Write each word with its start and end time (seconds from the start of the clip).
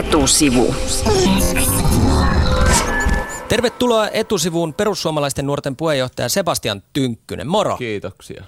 Etusivu. 0.00 0.74
Tervetuloa 3.48 4.08
etusivuun 4.08 4.74
perussuomalaisten 4.74 5.46
nuorten 5.46 5.76
puheenjohtaja 5.76 6.28
Sebastian 6.28 6.82
Tynkkynen. 6.92 7.48
Moro. 7.48 7.76
Kiitoksia. 7.76 8.44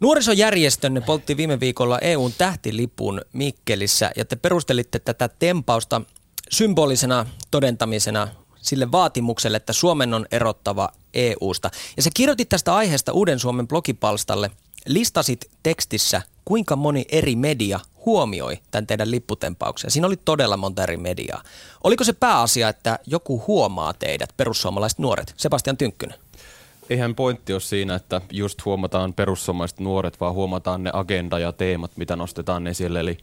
Nuorisojärjestönne 0.00 1.00
poltti 1.00 1.36
viime 1.36 1.60
viikolla 1.60 1.98
EUn 1.98 2.32
tähtilipun 2.38 3.20
Mikkelissä 3.32 4.10
ja 4.16 4.24
te 4.24 4.36
perustelitte 4.36 4.98
tätä 4.98 5.28
tempausta 5.28 6.02
symbolisena 6.50 7.26
todentamisena 7.50 8.28
sille 8.56 8.92
vaatimukselle, 8.92 9.56
että 9.56 9.72
Suomen 9.72 10.14
on 10.14 10.26
erottava 10.32 10.88
EUsta. 11.14 11.70
Ja 11.96 12.02
se 12.02 12.10
kirjoitit 12.14 12.48
tästä 12.48 12.74
aiheesta 12.74 13.12
Uuden 13.12 13.38
Suomen 13.38 13.68
blogipalstalle. 13.68 14.50
Listasit 14.86 15.50
tekstissä, 15.62 16.22
kuinka 16.46 16.76
moni 16.76 17.04
eri 17.08 17.36
media 17.36 17.80
huomioi 18.06 18.58
tämän 18.70 18.86
teidän 18.86 19.10
lipputempauksen. 19.10 19.90
Siinä 19.90 20.06
oli 20.06 20.16
todella 20.16 20.56
monta 20.56 20.82
eri 20.82 20.96
mediaa. 20.96 21.42
Oliko 21.84 22.04
se 22.04 22.12
pääasia, 22.12 22.68
että 22.68 22.98
joku 23.06 23.44
huomaa 23.46 23.92
teidät, 23.92 24.30
perussuomalaiset 24.36 24.98
nuoret? 24.98 25.34
Sebastian 25.36 25.76
Tynkkynen. 25.76 26.18
Eihän 26.90 27.14
pointti 27.14 27.52
ole 27.52 27.60
siinä, 27.60 27.94
että 27.94 28.20
just 28.32 28.64
huomataan 28.64 29.12
perussuomalaiset 29.14 29.80
nuoret, 29.80 30.20
vaan 30.20 30.34
huomataan 30.34 30.84
ne 30.84 30.90
agenda 30.92 31.38
ja 31.38 31.52
teemat, 31.52 31.90
mitä 31.96 32.16
nostetaan 32.16 32.66
esille. 32.66 33.00
Eli 33.00 33.18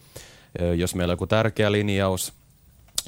jos 0.77 0.95
meillä 0.95 1.11
on 1.11 1.13
joku 1.13 1.27
tärkeä 1.27 1.71
linjaus, 1.71 2.33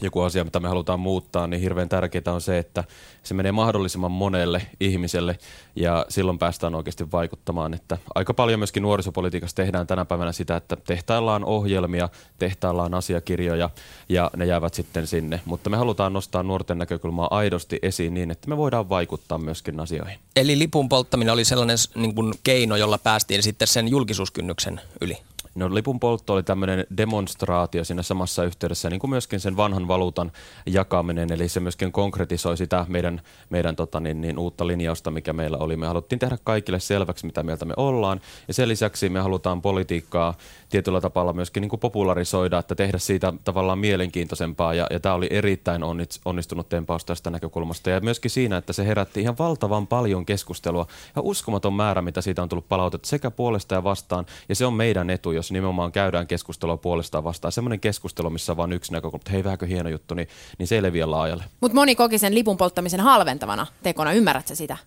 joku 0.01 0.21
asia, 0.21 0.43
mitä 0.43 0.59
me 0.59 0.67
halutaan 0.67 0.99
muuttaa, 0.99 1.47
niin 1.47 1.61
hirveän 1.61 1.89
tärkeää 1.89 2.33
on 2.33 2.41
se, 2.41 2.57
että 2.57 2.83
se 3.23 3.33
menee 3.33 3.51
mahdollisimman 3.51 4.11
monelle 4.11 4.61
ihmiselle 4.79 5.37
ja 5.75 6.05
silloin 6.09 6.39
päästään 6.39 6.75
oikeasti 6.75 7.11
vaikuttamaan. 7.11 7.73
Että 7.73 7.97
aika 8.15 8.33
paljon 8.33 8.59
myöskin 8.59 8.83
nuorisopolitiikassa 8.83 9.55
tehdään 9.55 9.87
tänä 9.87 10.05
päivänä 10.05 10.31
sitä, 10.31 10.55
että 10.55 10.75
tehtaillaan 10.75 11.45
ohjelmia, 11.45 12.09
tehtaillaan 12.39 12.93
asiakirjoja 12.93 13.69
ja 14.09 14.31
ne 14.35 14.45
jäävät 14.45 14.73
sitten 14.73 15.07
sinne. 15.07 15.41
Mutta 15.45 15.69
me 15.69 15.77
halutaan 15.77 16.13
nostaa 16.13 16.43
nuorten 16.43 16.77
näkökulmaa 16.77 17.27
aidosti 17.31 17.79
esiin 17.81 18.13
niin, 18.13 18.31
että 18.31 18.49
me 18.49 18.57
voidaan 18.57 18.89
vaikuttaa 18.89 19.37
myöskin 19.37 19.79
asioihin. 19.79 20.19
Eli 20.35 20.59
lipun 20.59 20.89
polttaminen 20.89 21.33
oli 21.33 21.45
sellainen 21.45 21.77
niin 21.95 22.15
kuin 22.15 22.33
keino, 22.43 22.75
jolla 22.75 22.97
päästiin 22.97 23.43
sitten 23.43 23.67
sen 23.67 23.87
julkisuuskynnyksen 23.87 24.81
yli? 25.01 25.17
No 25.55 25.75
lipun 25.75 25.99
poltto 25.99 26.33
oli 26.33 26.43
tämmöinen 26.43 26.85
demonstraatio 26.97 27.83
siinä 27.83 28.03
samassa 28.03 28.43
yhteydessä, 28.43 28.89
niin 28.89 28.99
kuin 28.99 29.09
myöskin 29.09 29.39
sen 29.39 29.57
vanhan 29.57 29.87
valuutan 29.87 30.31
jakaminen, 30.65 31.31
eli 31.31 31.49
se 31.49 31.59
myöskin 31.59 31.91
konkretisoi 31.91 32.57
sitä 32.57 32.85
meidän, 32.89 33.21
meidän 33.49 33.75
tota 33.75 33.99
niin, 33.99 34.21
niin, 34.21 34.39
uutta 34.39 34.67
linjausta, 34.67 35.11
mikä 35.11 35.33
meillä 35.33 35.57
oli. 35.57 35.77
Me 35.77 35.87
haluttiin 35.87 36.19
tehdä 36.19 36.37
kaikille 36.43 36.79
selväksi, 36.79 37.25
mitä 37.25 37.43
mieltä 37.43 37.65
me 37.65 37.73
ollaan, 37.77 38.21
ja 38.47 38.53
sen 38.53 38.69
lisäksi 38.69 39.09
me 39.09 39.19
halutaan 39.19 39.61
politiikkaa 39.61 40.33
tietyllä 40.69 41.01
tavalla 41.01 41.33
myöskin 41.33 41.61
niin 41.61 41.69
kuin 41.69 41.79
popularisoida, 41.79 42.59
että 42.59 42.75
tehdä 42.75 42.97
siitä 42.97 43.33
tavallaan 43.43 43.79
mielenkiintoisempaa, 43.79 44.73
ja, 44.73 44.87
ja 44.91 44.99
tämä 44.99 45.15
oli 45.15 45.27
erittäin 45.29 45.81
onnistunut 46.25 46.69
tempaus 46.69 47.05
tästä 47.05 47.29
näkökulmasta, 47.29 47.89
ja 47.89 47.99
myöskin 48.01 48.31
siinä, 48.31 48.57
että 48.57 48.73
se 48.73 48.87
herätti 48.87 49.21
ihan 49.21 49.37
valtavan 49.39 49.87
paljon 49.87 50.25
keskustelua, 50.25 50.87
ja 51.15 51.21
uskomaton 51.21 51.73
määrä, 51.73 52.01
mitä 52.01 52.21
siitä 52.21 52.43
on 52.43 52.49
tullut 52.49 52.69
palautetta 52.69 53.07
sekä 53.07 53.31
puolesta 53.31 53.75
ja 53.75 53.83
vastaan, 53.83 54.25
ja 54.49 54.55
se 54.55 54.65
on 54.65 54.73
meidän 54.73 55.09
etu, 55.09 55.31
jos 55.31 55.44
nimenomaan 55.53 55.91
käydään 55.91 56.27
keskustelua 56.27 56.77
puolestaan 56.77 57.23
vastaan. 57.23 57.51
Semmoinen 57.51 57.79
keskustelu, 57.79 58.29
missä 58.29 58.53
on 58.53 58.57
vain 58.57 58.73
yksi 58.73 58.91
näkökulma, 58.91 59.21
että 59.21 59.31
hei, 59.31 59.43
vähänkö 59.43 59.65
hieno 59.65 59.89
juttu, 59.89 60.13
niin, 60.15 60.27
niin 60.57 60.67
se 60.67 60.75
ei 60.75 60.81
leviä 60.81 61.11
laajalle. 61.11 61.43
Mutta 61.61 61.75
moni 61.75 61.95
koki 61.95 62.17
sen 62.17 62.35
lipun 62.35 62.57
polttamisen 62.57 62.99
halventavana 62.99 63.67
tekona, 63.83 64.13
ymmärrätkö 64.13 64.55
sitä? 64.55 64.77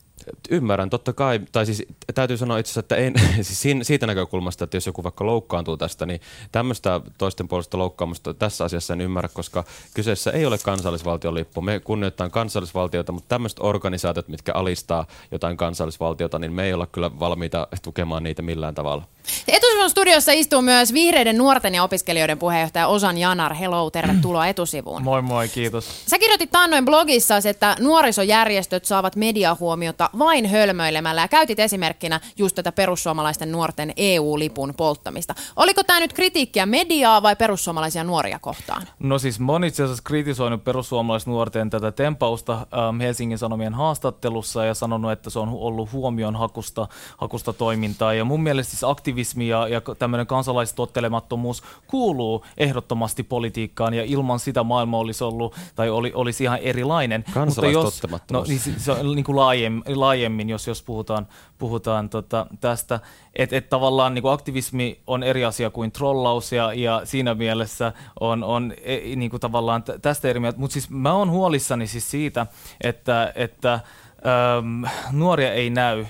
Ymmärrän, 0.50 0.90
totta 0.90 1.12
kai. 1.12 1.40
Tai 1.52 1.66
siis 1.66 1.82
täytyy 2.14 2.36
sanoa 2.36 2.58
itse 2.58 2.68
asiassa, 2.68 2.80
että 2.80 2.96
en, 2.96 3.14
siis 3.44 3.86
siitä 3.86 4.06
näkökulmasta, 4.06 4.64
että 4.64 4.76
jos 4.76 4.86
joku 4.86 5.02
vaikka 5.04 5.26
loukkaantuu 5.26 5.76
tästä, 5.76 6.06
niin 6.06 6.20
tämmöistä 6.52 7.00
toisten 7.18 7.48
puolesta 7.48 7.78
loukkaamusta 7.78 8.34
tässä 8.34 8.64
asiassa 8.64 8.92
en 8.92 9.00
ymmärrä, 9.00 9.28
koska 9.28 9.64
kyseessä 9.94 10.30
ei 10.30 10.46
ole 10.46 10.58
kansallisvaltion 10.58 11.34
lippu. 11.34 11.60
Me 11.60 11.80
kunnioitetaan 11.80 12.30
kansallisvaltiota, 12.30 13.12
mutta 13.12 13.28
tämmöiset 13.28 13.58
organisaatiot, 13.62 14.28
mitkä 14.28 14.52
alistaa 14.52 15.06
jotain 15.30 15.56
kansallisvaltiota, 15.56 16.38
niin 16.38 16.52
me 16.52 16.64
ei 16.64 16.72
olla 16.72 16.86
kyllä 16.86 17.18
valmiita 17.20 17.68
tukemaan 17.82 18.22
niitä 18.22 18.42
millään 18.42 18.74
tavalla. 18.74 19.04
Etusivun 19.48 19.90
studiossa 19.90 20.32
istuu 20.32 20.62
myös 20.62 20.92
vihreiden 20.92 21.38
nuorten 21.38 21.74
ja 21.74 21.82
opiskelijoiden 21.82 22.38
puheenjohtaja 22.38 22.86
Osan 22.86 23.18
Janar. 23.18 23.54
Hello, 23.54 23.90
tervetuloa 23.90 24.46
etusivuun. 24.52 25.02
Moi 25.02 25.22
moi, 25.22 25.48
kiitos. 25.48 26.02
Sä 26.06 26.18
kirjoitit 26.18 26.50
taannoin 26.50 26.84
blogissa, 26.84 27.34
että 27.48 27.76
nuorisojärjestöt 27.80 28.84
saavat 28.84 29.16
mediahuomiota 29.16 30.10
vain 30.18 30.46
hölmöilemällä 30.46 31.20
ja 31.20 31.28
käytit 31.28 31.58
esimerkkinä 31.58 32.20
just 32.36 32.54
tätä 32.56 32.72
perussuomalaisten 32.72 33.52
nuorten 33.52 33.92
EU-lipun 33.96 34.74
polttamista. 34.76 35.34
Oliko 35.56 35.82
tämä 35.82 36.00
nyt 36.00 36.12
kritiikkiä 36.12 36.66
mediaa 36.66 37.22
vai 37.22 37.36
perussuomalaisia 37.36 38.04
nuoria 38.04 38.38
kohtaan? 38.38 38.82
No 38.98 39.18
siis 39.18 39.40
mä 39.40 39.52
itse 39.66 39.82
asiassa 39.82 40.02
kritisoinut 40.02 40.64
perussuomalaisnuorten 40.64 41.70
tätä 41.70 41.92
tempausta 41.92 42.52
ähm, 42.52 43.00
Helsingin 43.00 43.38
Sanomien 43.38 43.74
haastattelussa 43.74 44.64
ja 44.64 44.74
sanonut, 44.74 45.12
että 45.12 45.30
se 45.30 45.38
on 45.38 45.48
ollut 45.48 45.92
huomion 45.92 46.36
hakusta, 46.36 46.88
hakusta 47.16 47.52
toimintaa. 47.52 48.14
Ja 48.14 48.24
mun 48.24 48.42
mielestä 48.42 48.70
siis 48.70 48.84
aktivismi 48.84 49.48
ja, 49.48 49.68
ja 49.68 49.80
tämmöinen 49.98 50.26
kansalaistottelemattomuus 50.26 51.62
kuuluu 51.86 52.44
ehdottomasti 52.56 53.22
politiikkaan 53.22 53.94
ja 53.94 54.04
ilman 54.04 54.38
sitä 54.38 54.62
maailma 54.62 54.98
olisi 54.98 55.24
ollut 55.24 55.54
tai 55.74 55.90
oli, 55.90 56.12
olisi 56.14 56.44
ihan 56.44 56.58
erilainen. 56.58 57.24
Kansalaistottelemattomuus. 57.34 58.48
No 58.48 58.54
niin 58.66 58.80
se 58.80 58.92
on 58.92 59.16
niin 59.16 59.24
kuin 59.24 59.36
laajemmin, 59.36 59.97
laajemmin, 60.00 60.48
jos, 60.48 60.66
jos 60.66 60.82
puhutaan, 60.82 61.28
puhutaan 61.58 62.08
tota, 62.08 62.46
tästä. 62.60 63.00
Että 63.36 63.56
et 63.56 63.68
tavallaan 63.68 64.14
niin 64.14 64.32
aktivismi 64.32 65.00
on 65.06 65.22
eri 65.22 65.44
asia 65.44 65.70
kuin 65.70 65.92
trollaus 65.92 66.52
ja, 66.52 66.72
ja 66.72 67.00
siinä 67.04 67.34
mielessä 67.34 67.92
on, 68.20 68.44
on 68.44 68.74
e, 68.82 69.16
niin 69.16 69.30
kuin 69.30 69.40
tavallaan 69.40 69.84
tästä 70.02 70.28
eri 70.28 70.40
mieltä. 70.40 70.58
Mutta 70.58 70.72
siis 70.72 70.90
mä 70.90 71.12
oon 71.12 71.30
huolissani 71.30 71.86
siis 71.86 72.10
siitä, 72.10 72.46
että, 72.80 73.32
että 73.34 73.72
äm, 73.72 74.84
nuoria 75.12 75.52
ei 75.52 75.70
näy 75.70 76.06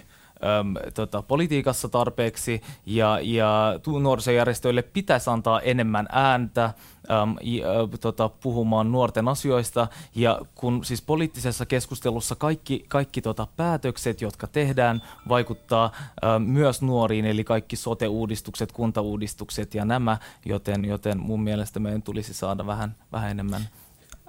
äm, 0.60 0.75
tota, 0.94 1.22
politiikassa 1.22 1.88
tarpeeksi 1.88 2.62
ja, 2.87 3.19
ja 3.22 3.75
nuorisojärjestöille 4.00 4.82
pitäisi 4.82 5.31
antaa 5.31 5.60
enemmän 5.60 6.06
ääntä 6.12 6.65
äm, 6.65 7.37
ja, 7.43 7.66
tota, 8.00 8.28
puhumaan 8.28 8.93
nuorten 8.93 9.28
asioista. 9.28 9.87
Ja 10.15 10.41
kun 10.54 10.84
siis 10.84 11.03
poliittisessa 11.03 11.66
keskustelussa 11.66 12.34
kaikki, 12.34 12.84
kaikki 12.88 13.22
tota, 13.22 13.47
päätökset, 13.56 14.21
jotka 14.21 14.47
tehdään, 14.47 15.03
vaikuttaa 15.28 15.93
äm, 16.25 16.43
myös 16.43 16.82
nuoriin, 16.82 17.25
eli 17.25 17.44
kaikki 17.44 17.76
sote-uudistukset, 17.76 18.72
kuntauudistukset 18.72 19.75
ja 19.75 19.84
nämä, 19.84 20.19
joten, 20.44 20.84
joten 20.84 21.20
mun 21.20 21.43
mielestä 21.43 21.81
meidän 21.81 22.03
tulisi 22.03 22.34
saada 22.34 22.66
vähän, 22.66 22.97
vähän 23.12 23.31
enemmän 23.31 23.62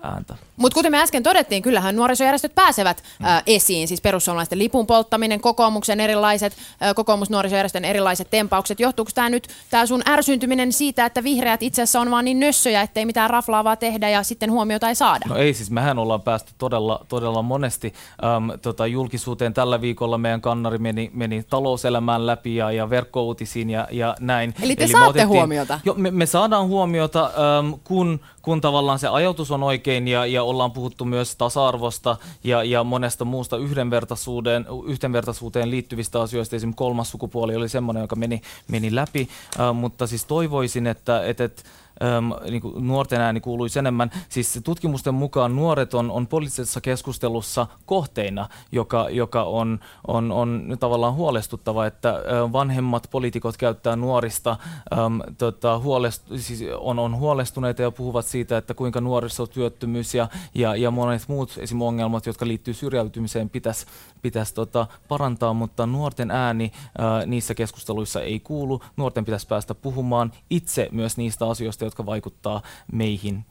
ääntä. 0.04 0.36
Mutta 0.58 0.76
kuten 0.76 0.92
me 0.92 1.02
äsken 1.02 1.24
todettiin, 1.24 1.62
kyllähän 1.62 1.96
nuorisojärjestöt 1.96 2.56
pääsevät 2.56 3.04
mm. 3.20 3.26
ä, 3.26 3.44
esiin, 3.46 3.88
siis 3.88 4.02
perussuomalaisten 4.02 4.60
lipun 4.60 4.88
polttaminen, 4.88 5.42
kokoomuksen 5.42 6.00
erilaiset, 6.00 6.58
kokoomusnuorisojärjestön 6.96 7.86
erilaiset 7.86 8.30
tempaukset. 8.30 8.80
Johtuuko 8.80 9.12
tämä 9.16 9.30
nyt, 9.30 9.48
tämä 9.70 9.86
sun 9.86 10.02
ärsyntyminen 10.08 10.74
siitä, 10.74 11.06
että 11.06 11.24
vihreät 11.24 11.64
itse 11.64 11.82
asiassa 11.82 12.00
on 12.00 12.12
vaan 12.12 12.26
niin 12.26 12.40
nössöjä, 12.40 12.82
ettei 12.82 13.06
mitään 13.06 13.30
raflaavaa 13.30 13.76
tehdä 13.76 14.10
ja 14.10 14.24
sitten 14.24 14.52
huomiota 14.52 14.90
ei 14.90 14.96
saada? 14.96 15.26
No 15.30 15.36
ei 15.36 15.54
siis, 15.54 15.72
mehän 15.72 16.00
ollaan 16.00 16.22
päästy 16.22 16.54
todella, 16.58 17.06
todella 17.10 17.42
monesti 17.42 17.94
äm, 18.24 18.60
tota, 18.60 18.88
julkisuuteen. 18.88 19.54
Tällä 19.54 19.82
viikolla 19.82 20.18
meidän 20.18 20.42
kannari 20.42 20.78
meni, 20.78 21.12
meni 21.14 21.44
talouselämään 21.44 22.28
läpi 22.28 22.56
ja, 22.56 22.72
ja 22.72 22.90
verkkouutisiin 22.90 23.70
ja, 23.70 23.88
ja 23.92 24.16
näin. 24.20 24.54
Eli 24.62 24.76
te 24.76 24.84
Eli 24.84 24.92
saatte 24.92 25.10
otettiin, 25.10 25.28
huomiota? 25.28 25.80
Jo, 25.86 25.94
me, 25.94 26.12
me 26.12 26.26
saadaan 26.26 26.68
huomiota, 26.68 27.32
äm, 27.60 27.74
kun, 27.84 28.20
kun 28.50 28.62
tavallaan 28.62 29.00
se 29.00 29.08
ajatus 29.08 29.52
on 29.52 29.64
oikein 29.64 30.08
ja, 30.08 30.26
ja 30.26 30.44
ollaan 30.44 30.72
puhuttu 30.72 31.06
myös 31.06 31.36
tasa-arvosta 31.36 32.18
ja, 32.44 32.64
ja 32.64 32.84
monesta 32.84 33.26
muusta 33.26 33.58
yhdenvertaisuuteen, 33.58 34.66
yhdenvertaisuuteen 34.86 35.72
liittyvistä 35.72 36.22
asioista. 36.22 36.56
Esimerkiksi 36.56 36.78
kolmas 36.78 37.12
sukupuoli 37.12 37.56
oli 37.56 37.70
semmoinen, 37.70 38.02
joka 38.02 38.16
meni, 38.16 38.42
meni 38.68 38.96
läpi, 38.96 39.30
uh, 39.60 39.76
mutta 39.76 40.08
siis 40.08 40.26
toivoisin, 40.26 40.88
että, 40.88 41.26
että, 41.26 41.44
että 41.44 41.64
äm, 42.04 42.52
niin 42.52 42.62
kuin 42.62 42.88
nuorten 42.88 43.22
ääni 43.22 43.40
kuuluisi 43.42 43.80
enemmän. 43.80 44.12
Siis 44.30 44.60
tutkimusten 44.64 45.14
mukaan 45.14 45.56
nuoret 45.56 45.94
on, 45.94 46.12
on 46.12 46.28
poliittisessa 46.28 46.82
keskustelussa 46.82 47.68
kohteina, 47.86 48.50
joka, 48.72 49.10
joka 49.10 49.44
on, 49.44 49.80
on, 50.08 50.32
on 50.32 50.78
tavallaan 50.80 51.14
huolestuttava, 51.14 51.86
että 51.86 52.24
vanhemmat 52.54 53.08
poliitikot 53.12 53.58
käyttää 53.58 53.96
nuorista, 53.96 54.58
äm, 54.94 55.22
tota, 55.38 55.80
huolest, 55.80 56.24
siis 56.36 56.64
on, 56.78 57.00
on 57.00 57.18
huolestuneita 57.18 57.82
ja 57.82 57.92
puhuvat 57.92 58.26
siitä, 58.26 58.58
että 58.58 58.74
kuinka 58.74 59.02
nuorisotyöttömyys 59.02 60.16
ja, 60.16 60.28
ja, 60.56 60.76
ja 60.76 60.92
monet 60.92 61.28
muut 61.28 61.58
esim. 61.58 61.82
ongelmat, 61.82 62.26
jotka 62.26 62.48
liittyy 62.48 62.74
syrjäytymiseen, 62.74 63.50
pitäisi 63.50 63.86
pitäisi 64.22 64.54
tota, 64.54 64.88
parantaa, 65.08 65.54
mutta 65.54 65.86
nuorten 65.86 66.32
ääni 66.32 66.72
ää, 66.98 67.26
niissä 67.26 67.56
keskusteluissa 67.56 68.22
ei 68.22 68.40
kuulu. 68.40 68.82
Nuorten 68.98 69.26
pitäisi 69.26 69.48
päästä 69.48 69.76
puhumaan 69.76 70.32
itse 70.50 70.90
myös 70.92 71.18
niistä 71.18 71.50
asioista, 71.50 71.86
jotka 71.90 72.06
vaikuttaa 72.06 72.62
meihin. 72.92 73.46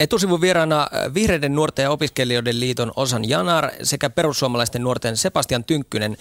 Etusivun 0.00 0.40
vieraana 0.40 0.88
Vihreiden 1.14 1.54
nuorten 1.54 1.82
ja 1.82 1.90
opiskelijoiden 1.90 2.60
liiton 2.60 2.92
Osan 2.96 3.28
Janar 3.28 3.70
sekä 3.82 4.10
perussuomalaisten 4.10 4.82
nuorten 4.82 5.16
Sebastian 5.16 5.64
Tynkkynen. 5.64 6.16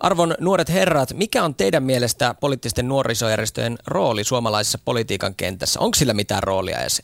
Arvon 0.00 0.34
nuoret 0.40 0.68
herrat, 0.68 1.12
mikä 1.14 1.44
on 1.44 1.54
teidän 1.54 1.82
mielestä 1.82 2.34
poliittisten 2.40 2.88
nuorisojärjestöjen 2.88 3.78
rooli 3.86 4.24
suomalaisessa 4.24 4.78
politiikan 4.84 5.34
kentässä? 5.34 5.80
Onko 5.80 5.94
sillä 5.94 6.14
mitään 6.14 6.42
roolia 6.42 6.80
edes? 6.80 7.02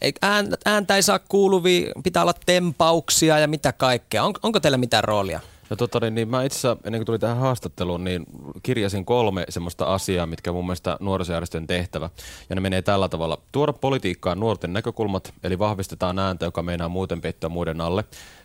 Ääntä 0.64 0.96
ei 0.96 1.02
saa 1.02 1.18
kuuluvia, 1.18 1.92
pitää 2.02 2.22
olla 2.22 2.34
tempauksia 2.46 3.38
ja 3.38 3.48
mitä 3.48 3.72
kaikkea. 3.72 4.24
On, 4.24 4.34
onko 4.42 4.60
teillä 4.60 4.78
mitään 4.78 5.04
roolia? 5.04 5.40
No 5.72 5.76
tota, 5.76 6.00
niin, 6.00 6.14
niin 6.14 6.28
mä 6.28 6.42
itse 6.42 6.58
asiassa, 6.58 6.76
ennen 6.84 6.98
kuin 6.98 7.06
tuli 7.06 7.18
tähän 7.18 7.36
haastatteluun, 7.36 8.04
niin 8.04 8.26
kirjasin 8.62 9.04
kolme 9.04 9.44
semmoista 9.48 9.84
asiaa, 9.84 10.26
mitkä 10.26 10.52
mun 10.52 10.66
mielestä 10.66 10.96
nuorisojärjestön 11.00 11.66
tehtävä. 11.66 12.10
Ja 12.48 12.54
ne 12.54 12.60
menee 12.60 12.82
tällä 12.82 13.08
tavalla. 13.08 13.38
Tuoda 13.52 13.72
politiikkaan 13.72 14.40
nuorten 14.40 14.72
näkökulmat, 14.72 15.34
eli 15.42 15.58
vahvistetaan 15.58 16.18
ääntä, 16.18 16.44
joka 16.44 16.62
meinaa 16.62 16.88
muuten 16.88 17.20
peittyä 17.20 17.48
muiden 17.48 17.80
alle. 17.80 18.04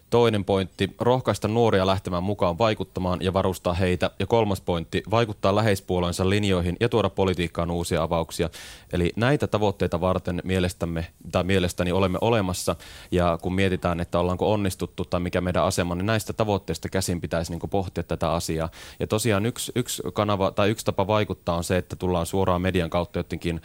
Toinen 0.09 0.45
pointti, 0.45 0.95
rohkaista 0.99 1.47
nuoria 1.47 1.87
lähtemään 1.87 2.23
mukaan 2.23 2.57
vaikuttamaan 2.57 3.19
ja 3.21 3.33
varustaa 3.33 3.73
heitä. 3.73 4.11
Ja 4.19 4.27
kolmas 4.27 4.61
pointti, 4.61 5.03
vaikuttaa 5.11 5.55
läheispuolueensa 5.55 6.29
linjoihin 6.29 6.77
ja 6.79 6.89
tuoda 6.89 7.09
politiikkaan 7.09 7.71
uusia 7.71 8.03
avauksia. 8.03 8.49
Eli 8.93 9.13
näitä 9.15 9.47
tavoitteita 9.47 10.01
varten 10.01 10.41
mielestämme, 10.43 11.07
tai 11.31 11.43
mielestäni 11.43 11.91
olemme 11.91 12.17
olemassa. 12.21 12.75
Ja 13.11 13.39
kun 13.41 13.53
mietitään, 13.53 13.99
että 13.99 14.19
ollaanko 14.19 14.53
onnistuttu 14.53 15.05
tai 15.05 15.19
mikä 15.19 15.41
meidän 15.41 15.63
asema, 15.63 15.95
niin 15.95 16.05
näistä 16.05 16.33
tavoitteista 16.33 16.89
käsin 16.89 17.21
pitäisi 17.21 17.51
niin 17.51 17.69
pohtia 17.69 18.03
tätä 18.03 18.31
asiaa. 18.31 18.69
Ja 18.99 19.07
tosiaan 19.07 19.45
yksi, 19.45 19.71
yksi 19.75 20.03
kanava 20.13 20.51
tai 20.51 20.69
yksi 20.69 20.85
tapa 20.85 21.07
vaikuttaa 21.07 21.55
on 21.55 21.63
se, 21.63 21.77
että 21.77 21.95
tullaan 21.95 22.25
suoraan 22.25 22.61
median 22.61 22.89
kautta 22.89 23.19
jotenkin 23.19 23.61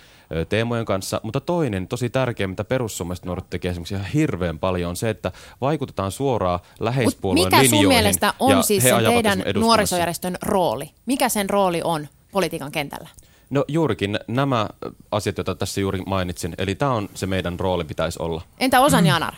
teemojen 0.49 0.85
kanssa. 0.85 1.21
Mutta 1.23 1.41
toinen, 1.41 1.89
tosi 1.89 2.11
tärkeä, 2.11 2.47
mitä 2.47 2.65
perussuomalaiset 2.65 3.25
nuoret 3.25 3.51
tekee 3.51 3.71
esimerkiksi 3.71 3.95
ihan 3.95 4.07
hirveän 4.07 4.59
paljon, 4.59 4.91
on 4.91 4.97
se, 4.97 5.11
että 5.11 5.33
vaikutetaan 5.61 6.11
suoraan 6.11 6.32
suoraan 6.33 6.61
läheispuolueen 6.81 7.47
Mikä 7.47 7.77
sun 7.77 7.87
mielestä 7.87 8.35
on 8.41 8.65
siis 8.65 8.83
se 8.83 8.91
teidän 9.07 9.43
nuorisojärjestön 9.55 10.37
rooli? 10.43 10.91
Mikä 11.07 11.29
sen 11.29 11.51
rooli 11.51 11.81
on 11.85 12.09
politiikan 12.33 12.73
kentällä? 12.73 13.09
No 13.51 13.65
juurikin 13.69 14.19
nämä 14.29 14.69
asiat, 15.11 15.39
joita 15.39 15.55
tässä 15.55 15.81
juuri 15.81 16.01
mainitsin. 16.07 16.55
Eli 16.59 16.75
tämä 16.75 16.93
on 16.93 17.09
se 17.15 17.27
meidän 17.27 17.61
rooli 17.61 17.85
pitäisi 17.85 18.19
olla. 18.23 18.43
Entä 18.61 18.81
Osan 18.81 19.07
Janar? 19.07 19.35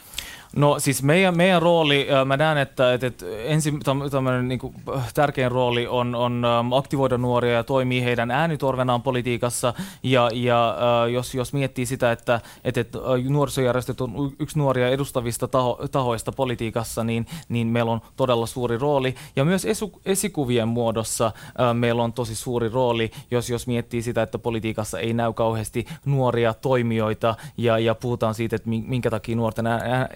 No 0.57 0.79
siis 0.79 1.03
meidän, 1.03 1.37
meidän 1.37 1.63
rooli, 1.63 2.07
mä 2.25 2.37
näen, 2.37 2.59
että, 2.59 2.93
että, 2.95 3.07
että 3.07 3.27
ensin 3.45 3.81
tämmöinen 4.11 4.49
niin 4.49 4.59
kuin, 4.59 4.75
tärkein 5.15 5.53
rooli 5.53 5.87
on, 5.87 6.15
on 6.15 6.45
aktivoida 6.77 7.19
nuoria 7.19 7.53
ja 7.53 7.65
toimii 7.65 8.05
heidän 8.05 8.31
äänitorvenaan 8.31 9.03
politiikassa. 9.03 9.75
Ja, 10.03 10.31
ja 10.33 10.77
jos, 11.13 11.35
jos 11.35 11.53
miettii 11.53 11.87
sitä, 11.87 12.13
että, 12.13 12.41
että, 12.65 12.81
että 12.81 12.99
nuorisojärjestöt 13.29 14.01
on 14.01 14.33
yksi 14.39 14.59
nuoria 14.59 14.89
edustavista 14.89 15.49
taho, 15.49 15.81
tahoista 15.93 16.33
politiikassa, 16.33 17.05
niin, 17.05 17.27
niin 17.49 17.67
meillä 17.67 17.93
on 17.93 18.01
todella 18.17 18.47
suuri 18.47 18.79
rooli. 18.79 19.15
Ja 19.37 19.45
myös 19.45 19.65
esu, 19.65 20.01
esikuvien 20.07 20.69
muodossa 20.69 21.33
meillä 21.73 22.03
on 22.03 22.13
tosi 22.13 22.35
suuri 22.35 22.69
rooli, 22.69 23.11
jos, 23.31 23.51
jos 23.51 23.67
miettii 23.67 24.03
sitä, 24.03 24.23
että 24.23 24.39
politiikassa 24.39 24.99
ei 24.99 25.13
näy 25.13 25.33
kauheasti 25.33 25.87
nuoria 26.05 26.55
toimijoita 26.55 27.35
ja, 27.57 27.79
ja 27.79 27.95
puhutaan 27.95 28.35
siitä, 28.35 28.57
että 28.57 28.69
minkä 28.69 29.11
takia 29.11 29.37
nuorten 29.37 29.67
ää, 29.67 29.81
ää, 29.85 30.09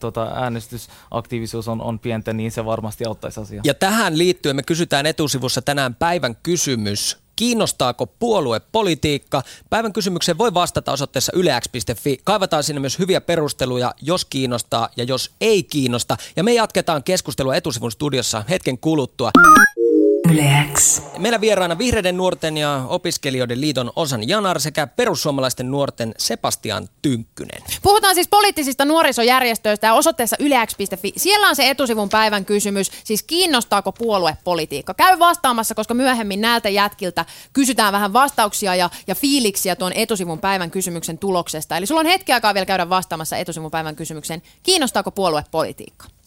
tota, 0.00 0.32
äänestysaktiivisuus 0.34 1.68
on, 1.68 1.80
on 1.80 1.98
pientä, 1.98 2.32
niin 2.32 2.52
se 2.52 2.64
varmasti 2.64 3.04
auttaisi 3.04 3.40
asiaa. 3.40 3.62
Ja 3.64 3.74
tähän 3.74 4.18
liittyen 4.18 4.56
me 4.56 4.62
kysytään 4.62 5.06
etusivussa 5.06 5.62
tänään 5.62 5.94
päivän 5.94 6.36
kysymys. 6.42 7.19
Kiinnostaako 7.40 8.06
puoluepolitiikka? 8.06 9.42
Päivän 9.70 9.92
kysymykseen 9.92 10.38
voi 10.38 10.54
vastata 10.54 10.92
osoitteessa 10.92 11.32
yleäks.fi. 11.34 12.20
Kaivataan 12.24 12.64
sinne 12.64 12.80
myös 12.80 12.98
hyviä 12.98 13.20
perusteluja, 13.20 13.94
jos 14.02 14.24
kiinnostaa 14.24 14.88
ja 14.96 15.04
jos 15.04 15.30
ei 15.40 15.62
kiinnosta. 15.62 16.16
Ja 16.36 16.44
me 16.44 16.54
jatketaan 16.54 17.02
keskustelua 17.02 17.56
etusivun 17.56 17.92
studiossa 17.92 18.44
hetken 18.48 18.78
kuluttua. 18.78 19.30
Yleäks. 20.32 21.02
Meillä 21.18 21.40
vieraana 21.40 21.78
Vihreiden 21.78 22.16
nuorten 22.16 22.56
ja 22.56 22.84
opiskelijoiden 22.88 23.60
liiton 23.60 23.92
Osan 23.96 24.28
Janar 24.28 24.60
sekä 24.60 24.86
perussuomalaisten 24.86 25.70
nuorten 25.70 26.14
Sebastian 26.18 26.88
Tynkkynen. 27.02 27.62
Puhutaan 27.82 28.14
siis 28.14 28.28
poliittisista 28.28 28.84
nuorisojärjestöistä 28.84 29.86
ja 29.86 29.94
osoitteessa 29.94 30.36
yleäks.fi. 30.38 31.12
Siellä 31.16 31.48
on 31.48 31.56
se 31.56 31.70
etusivun 31.70 32.08
päivän 32.08 32.44
kysymys, 32.44 32.90
siis 33.04 33.22
kiinnostaako 33.22 33.92
puoluepolitiikka? 33.92 34.94
Käy 34.94 35.18
vastaamassa, 35.18 35.74
koska 35.74 35.94
myöhemmin 35.94 36.40
näiltä 36.40 36.68
jätkiltä 36.68 37.24
kysytään 37.52 37.92
vähän 37.92 38.12
vastauksia 38.12 38.74
ja, 38.74 38.90
ja 39.06 39.14
fiiliksiä 39.14 39.76
tuon 39.76 39.92
etusivun 39.94 40.38
päivän 40.38 40.70
kysymyksen 40.70 41.18
tuloksesta. 41.18 41.76
Eli 41.76 41.86
sulla 41.86 42.00
on 42.00 42.06
hetki 42.06 42.32
aikaa 42.32 42.54
vielä 42.54 42.66
käydä 42.66 42.88
vastaamassa 42.88 43.36
etusivun 43.36 43.70
päivän 43.70 43.96
kysymykseen, 43.96 44.42
kiinnostaako 44.62 45.10
puoluepolitiikka? 45.10 46.19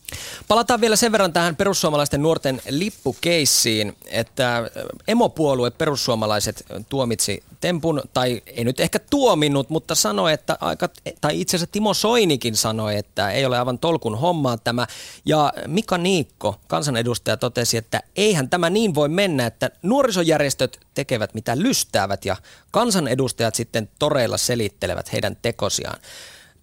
Palataan 0.47 0.81
vielä 0.81 0.95
sen 0.95 1.11
verran 1.11 1.33
tähän 1.33 1.55
perussuomalaisten 1.55 2.21
nuorten 2.21 2.61
lippukeissiin, 2.69 3.97
että 4.05 4.69
emopuolue 5.07 5.71
perussuomalaiset 5.71 6.65
tuomitsi 6.89 7.43
tempun, 7.61 8.01
tai 8.13 8.41
ei 8.45 8.63
nyt 8.63 8.79
ehkä 8.79 8.99
tuominnut, 8.99 9.69
mutta 9.69 9.95
sanoi, 9.95 10.33
että 10.33 10.57
aika, 10.61 10.89
tai 11.21 11.41
itse 11.41 11.57
asiassa 11.57 11.71
Timo 11.71 11.93
Soinikin 11.93 12.55
sanoi, 12.55 12.97
että 12.97 13.31
ei 13.31 13.45
ole 13.45 13.57
aivan 13.57 13.79
tolkun 13.79 14.17
hommaa 14.19 14.57
tämä. 14.57 14.87
Ja 15.25 15.53
Mika 15.67 15.97
Niikko, 15.97 16.55
kansanedustaja, 16.67 17.37
totesi, 17.37 17.77
että 17.77 18.01
eihän 18.15 18.49
tämä 18.49 18.69
niin 18.69 18.95
voi 18.95 19.09
mennä, 19.09 19.45
että 19.45 19.71
nuorisojärjestöt 19.81 20.79
tekevät 20.93 21.33
mitä 21.33 21.57
lystäävät 21.57 22.25
ja 22.25 22.35
kansanedustajat 22.71 23.55
sitten 23.55 23.89
toreilla 23.99 24.37
selittelevät 24.37 25.13
heidän 25.13 25.37
tekosiaan. 25.41 25.99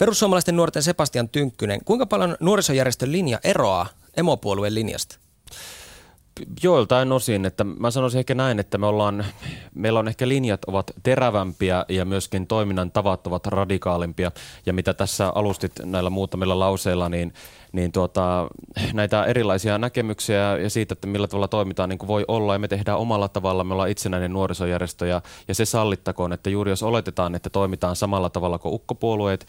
Perussuomalaisten 0.00 0.56
nuorten 0.56 0.82
Sebastian 0.82 1.28
Tynkkynen, 1.28 1.84
kuinka 1.84 2.06
paljon 2.06 2.36
nuorisojärjestön 2.40 3.12
linja 3.12 3.38
eroaa 3.44 3.86
emopuolueen 4.16 4.74
linjasta? 4.74 5.18
Joiltain 6.62 7.12
osin, 7.12 7.44
että 7.44 7.64
mä 7.64 7.90
sanoisin 7.90 8.18
ehkä 8.18 8.34
näin, 8.34 8.58
että 8.58 8.78
me 8.78 8.86
ollaan, 8.86 9.24
meillä 9.74 10.00
on 10.00 10.08
ehkä 10.08 10.28
linjat 10.28 10.64
ovat 10.64 10.90
terävämpiä 11.02 11.84
ja 11.88 12.04
myöskin 12.04 12.46
toiminnan 12.46 12.90
tavat 12.90 13.26
ovat 13.26 13.46
radikaalimpia. 13.46 14.32
Ja 14.66 14.72
mitä 14.72 14.94
tässä 14.94 15.32
alustit 15.34 15.72
näillä 15.84 16.10
muutamilla 16.10 16.58
lauseilla, 16.58 17.08
niin, 17.08 17.32
niin 17.72 17.92
tuota, 17.92 18.48
näitä 18.92 19.24
erilaisia 19.24 19.78
näkemyksiä 19.78 20.56
ja 20.56 20.70
siitä, 20.70 20.92
että 20.92 21.06
millä 21.06 21.28
tavalla 21.28 21.48
toimitaan 21.48 21.88
niin 21.88 21.98
kuin 21.98 22.08
voi 22.08 22.24
olla 22.28 22.52
ja 22.52 22.58
me 22.58 22.68
tehdään 22.68 22.98
omalla 22.98 23.28
tavalla. 23.28 23.64
Me 23.64 23.74
ollaan 23.74 23.90
itsenäinen 23.90 24.32
nuorisojärjestö 24.32 25.06
ja, 25.06 25.22
ja 25.48 25.54
se 25.54 25.64
sallittakoon, 25.64 26.32
että 26.32 26.50
juuri 26.50 26.70
jos 26.70 26.82
oletetaan, 26.82 27.34
että 27.34 27.50
toimitaan 27.50 27.96
samalla 27.96 28.30
tavalla 28.30 28.58
kuin 28.58 28.74
ukkopuolueet, 28.74 29.46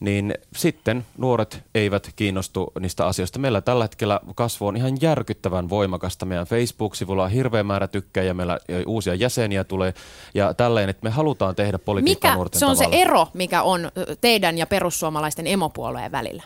niin 0.00 0.34
sitten 0.56 1.06
nuoret 1.18 1.62
eivät 1.74 2.12
kiinnostu 2.16 2.72
niistä 2.80 3.06
asioista. 3.06 3.38
Meillä 3.38 3.60
tällä 3.60 3.84
hetkellä 3.84 4.20
kasvu 4.34 4.66
on 4.66 4.76
ihan 4.76 4.98
järkyttävän 5.00 5.68
voimakasta. 5.68 6.26
Meidän 6.26 6.46
Facebook-sivulla 6.46 7.24
on 7.24 7.30
hirveä 7.30 7.62
määrä 7.62 7.88
ja 8.26 8.34
meillä 8.34 8.58
uusia 8.86 9.14
jäseniä 9.14 9.64
tulee 9.64 9.94
ja 10.34 10.54
tälleen, 10.54 10.88
että 10.88 11.04
me 11.04 11.10
halutaan 11.10 11.54
tehdä 11.54 11.78
politiikkaa 11.78 12.30
mikä 12.30 12.36
nuorten 12.36 12.58
se 12.58 12.66
on 12.66 12.76
tavalla. 12.76 12.96
se 12.96 13.02
ero, 13.02 13.28
mikä 13.34 13.62
on 13.62 13.92
teidän 14.20 14.58
ja 14.58 14.66
perussuomalaisten 14.66 15.46
emopuolueen 15.46 16.12
välillä? 16.12 16.42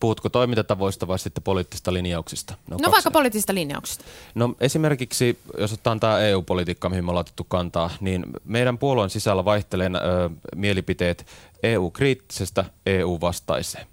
Puhutko 0.00 0.28
toimintatavoista 0.28 1.08
vai 1.08 1.18
sitten 1.18 1.42
poliittisista 1.42 1.92
linjauksista? 1.92 2.54
No, 2.70 2.76
no 2.82 2.90
vaikka 2.90 3.10
poliittisista 3.10 3.54
linjauksista. 3.54 4.04
No 4.34 4.54
esimerkiksi, 4.60 5.38
jos 5.58 5.72
ottaa 5.72 5.96
tämä 5.98 6.18
EU-politiikka, 6.18 6.88
mihin 6.88 7.04
me 7.04 7.10
ollaan 7.10 7.20
otettu 7.20 7.44
kantaa, 7.44 7.90
niin 8.00 8.26
meidän 8.44 8.78
puolueen 8.78 9.10
sisällä 9.10 9.44
vaihtelee 9.44 9.90
ö, 9.94 10.30
mielipiteet 10.56 11.26
EU-kriittisestä 11.62 12.64
EU-vastaiseen. 12.86 13.86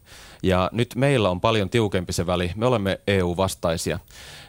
Ja 0.43 0.69
nyt 0.71 0.95
meillä 0.95 1.29
on 1.29 1.41
paljon 1.41 1.69
tiukempi 1.69 2.13
se 2.13 2.27
väli. 2.27 2.51
Me 2.55 2.65
olemme 2.65 2.99
EU-vastaisia. 3.07 3.99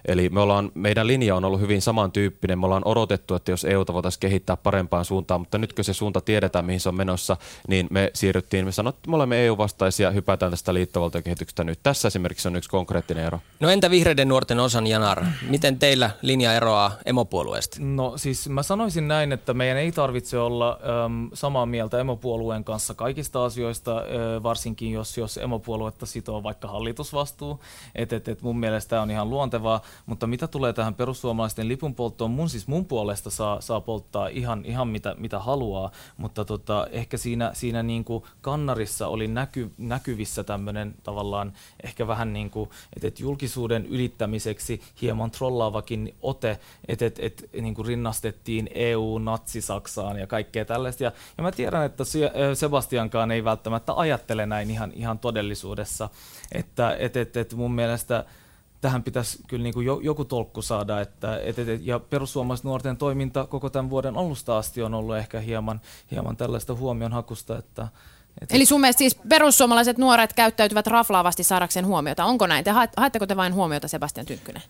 Eli 0.08 0.28
me 0.28 0.40
ollaan, 0.40 0.70
meidän 0.74 1.06
linja 1.06 1.36
on 1.36 1.44
ollut 1.44 1.60
hyvin 1.60 1.82
samantyyppinen. 1.82 2.58
Me 2.58 2.66
ollaan 2.66 2.82
odotettu, 2.84 3.34
että 3.34 3.50
jos 3.50 3.64
EUta 3.64 3.92
voitaisiin 3.92 4.20
kehittää 4.20 4.56
parempaan 4.56 5.04
suuntaan, 5.04 5.40
mutta 5.40 5.58
nyt 5.58 5.72
kun 5.72 5.84
se 5.84 5.94
suunta 5.94 6.20
tiedetään, 6.20 6.64
mihin 6.64 6.80
se 6.80 6.88
on 6.88 6.94
menossa, 6.94 7.36
niin 7.68 7.86
me 7.90 8.10
siirryttiin, 8.14 8.64
me 8.64 8.72
sanoimme, 8.72 8.98
että 8.98 9.10
me 9.10 9.16
olemme 9.16 9.46
EU-vastaisia, 9.46 10.10
hypätään 10.10 10.52
tästä 10.52 10.74
liittovaltiokehityksestä 10.74 11.64
nyt. 11.64 11.78
Tässä 11.82 12.08
esimerkiksi 12.08 12.48
on 12.48 12.56
yksi 12.56 12.70
konkreettinen 12.70 13.24
ero. 13.24 13.40
No 13.60 13.68
entä 13.68 13.90
vihreiden 13.90 14.28
nuorten 14.28 14.60
osan 14.60 14.86
Janar? 14.86 15.24
Miten 15.48 15.78
teillä 15.78 16.10
linja 16.22 16.52
eroaa 16.52 16.92
emopuolueesta? 17.06 17.76
No 17.80 18.18
siis 18.18 18.48
mä 18.48 18.62
sanoisin 18.62 19.08
näin, 19.08 19.32
että 19.32 19.54
meidän 19.54 19.76
ei 19.76 19.92
tarvitse 19.92 20.38
olla 20.38 20.78
äm, 21.04 21.30
samaa 21.34 21.66
mieltä 21.66 22.00
emopuolueen 22.00 22.64
kanssa 22.64 22.94
kaikista 22.94 23.44
asioista, 23.44 23.98
äh, 23.98 24.42
varsinkin 24.42 24.92
jos, 24.92 25.18
jos 25.18 25.38
emopuoluetta 25.38 26.06
sitoo 26.06 26.42
vaikka 26.42 26.68
hallitusvastuu. 26.68 27.60
Et, 27.94 28.12
et, 28.12 28.28
et 28.28 28.42
mun 28.42 28.58
mielestä 28.58 29.02
on 29.02 29.10
ihan 29.10 29.30
luontevaa, 29.30 29.80
mutta 30.06 30.26
mitä 30.26 30.46
tulee 30.46 30.72
tähän 30.72 30.94
perussuomalaisten 30.94 31.68
lipun 31.68 31.94
polttoon, 31.94 32.30
mun 32.30 32.48
siis 32.48 32.66
mun 32.66 32.84
puolesta 32.84 33.30
saa, 33.30 33.60
saa 33.60 33.80
polttaa 33.80 34.28
ihan, 34.28 34.64
ihan 34.64 34.88
mitä, 34.88 35.14
mitä 35.18 35.38
haluaa, 35.38 35.90
mutta 36.16 36.44
tota, 36.44 36.86
ehkä 36.90 37.16
siinä, 37.16 37.50
siinä 37.54 37.82
niin 37.82 38.04
kuin 38.04 38.24
kannarissa 38.40 39.08
oli 39.08 39.28
näky, 39.28 39.70
näkyvissä 39.78 40.44
tämmöinen 40.44 40.94
tavallaan 41.02 41.52
ehkä 41.82 42.06
vähän 42.06 42.32
niin 42.32 42.50
kuin, 42.50 42.70
että 42.96 43.08
et 43.08 43.20
julkisuuden 43.20 43.86
ylittämiseksi 43.86 44.80
hieman 45.02 45.30
trollaavakin 45.30 46.14
ote, 46.22 46.58
että 46.88 47.06
et, 47.06 47.18
et, 47.18 47.50
niin 47.60 47.74
kuin 47.74 47.86
rinnastettiin 47.86 48.68
EU-natsi-Saksaan 48.74 50.18
ja 50.18 50.26
kaikkea 50.26 50.64
tällaista. 50.64 51.04
Ja, 51.04 51.12
ja 51.36 51.42
mä 51.42 51.52
tiedän, 51.52 51.84
että 51.84 52.04
Sebastiankaan 52.54 53.30
ei 53.30 53.44
välttämättä 53.44 53.92
ajattele 53.96 54.46
näin 54.46 54.70
ihan, 54.70 54.92
ihan 54.94 55.18
todellisuudessa, 55.18 56.10
että 56.52 56.96
et, 56.98 57.16
et, 57.16 57.36
et 57.36 57.54
mun 57.54 57.72
mielestä 57.72 58.24
tähän 58.84 59.02
pitäisi 59.02 59.38
kyllä 59.46 59.62
niin 59.62 59.74
kuin 59.74 59.86
joku 60.02 60.24
tolkku 60.24 60.62
saada. 60.62 61.00
Että, 61.00 61.40
et, 61.44 61.58
et, 61.58 61.86
ja 61.86 62.00
perussuomalaiset 62.00 62.64
nuorten 62.64 62.96
toiminta 62.96 63.46
koko 63.46 63.70
tämän 63.70 63.90
vuoden 63.90 64.16
alusta 64.16 64.58
asti 64.58 64.82
on 64.82 64.94
ollut 64.94 65.16
ehkä 65.16 65.40
hieman, 65.40 65.80
hieman 66.10 66.36
tällaista 66.36 66.74
huomionhakusta, 66.74 67.58
että 67.58 67.88
et 68.40 68.52
Eli 68.52 68.66
sun 68.66 68.80
mielestä 68.80 68.98
siis 68.98 69.14
perussuomalaiset 69.28 69.98
nuoret 69.98 70.32
käyttäytyvät 70.32 70.86
raflaavasti 70.86 71.42
saadakseen 71.44 71.86
huomiota. 71.86 72.24
Onko 72.24 72.46
näin? 72.46 72.64
Te 72.64 72.70
haetteko 72.96 73.26
te 73.26 73.36
vain 73.36 73.54
huomiota 73.54 73.88
Sebastian 73.88 74.26
Tynkkynen? 74.26 74.62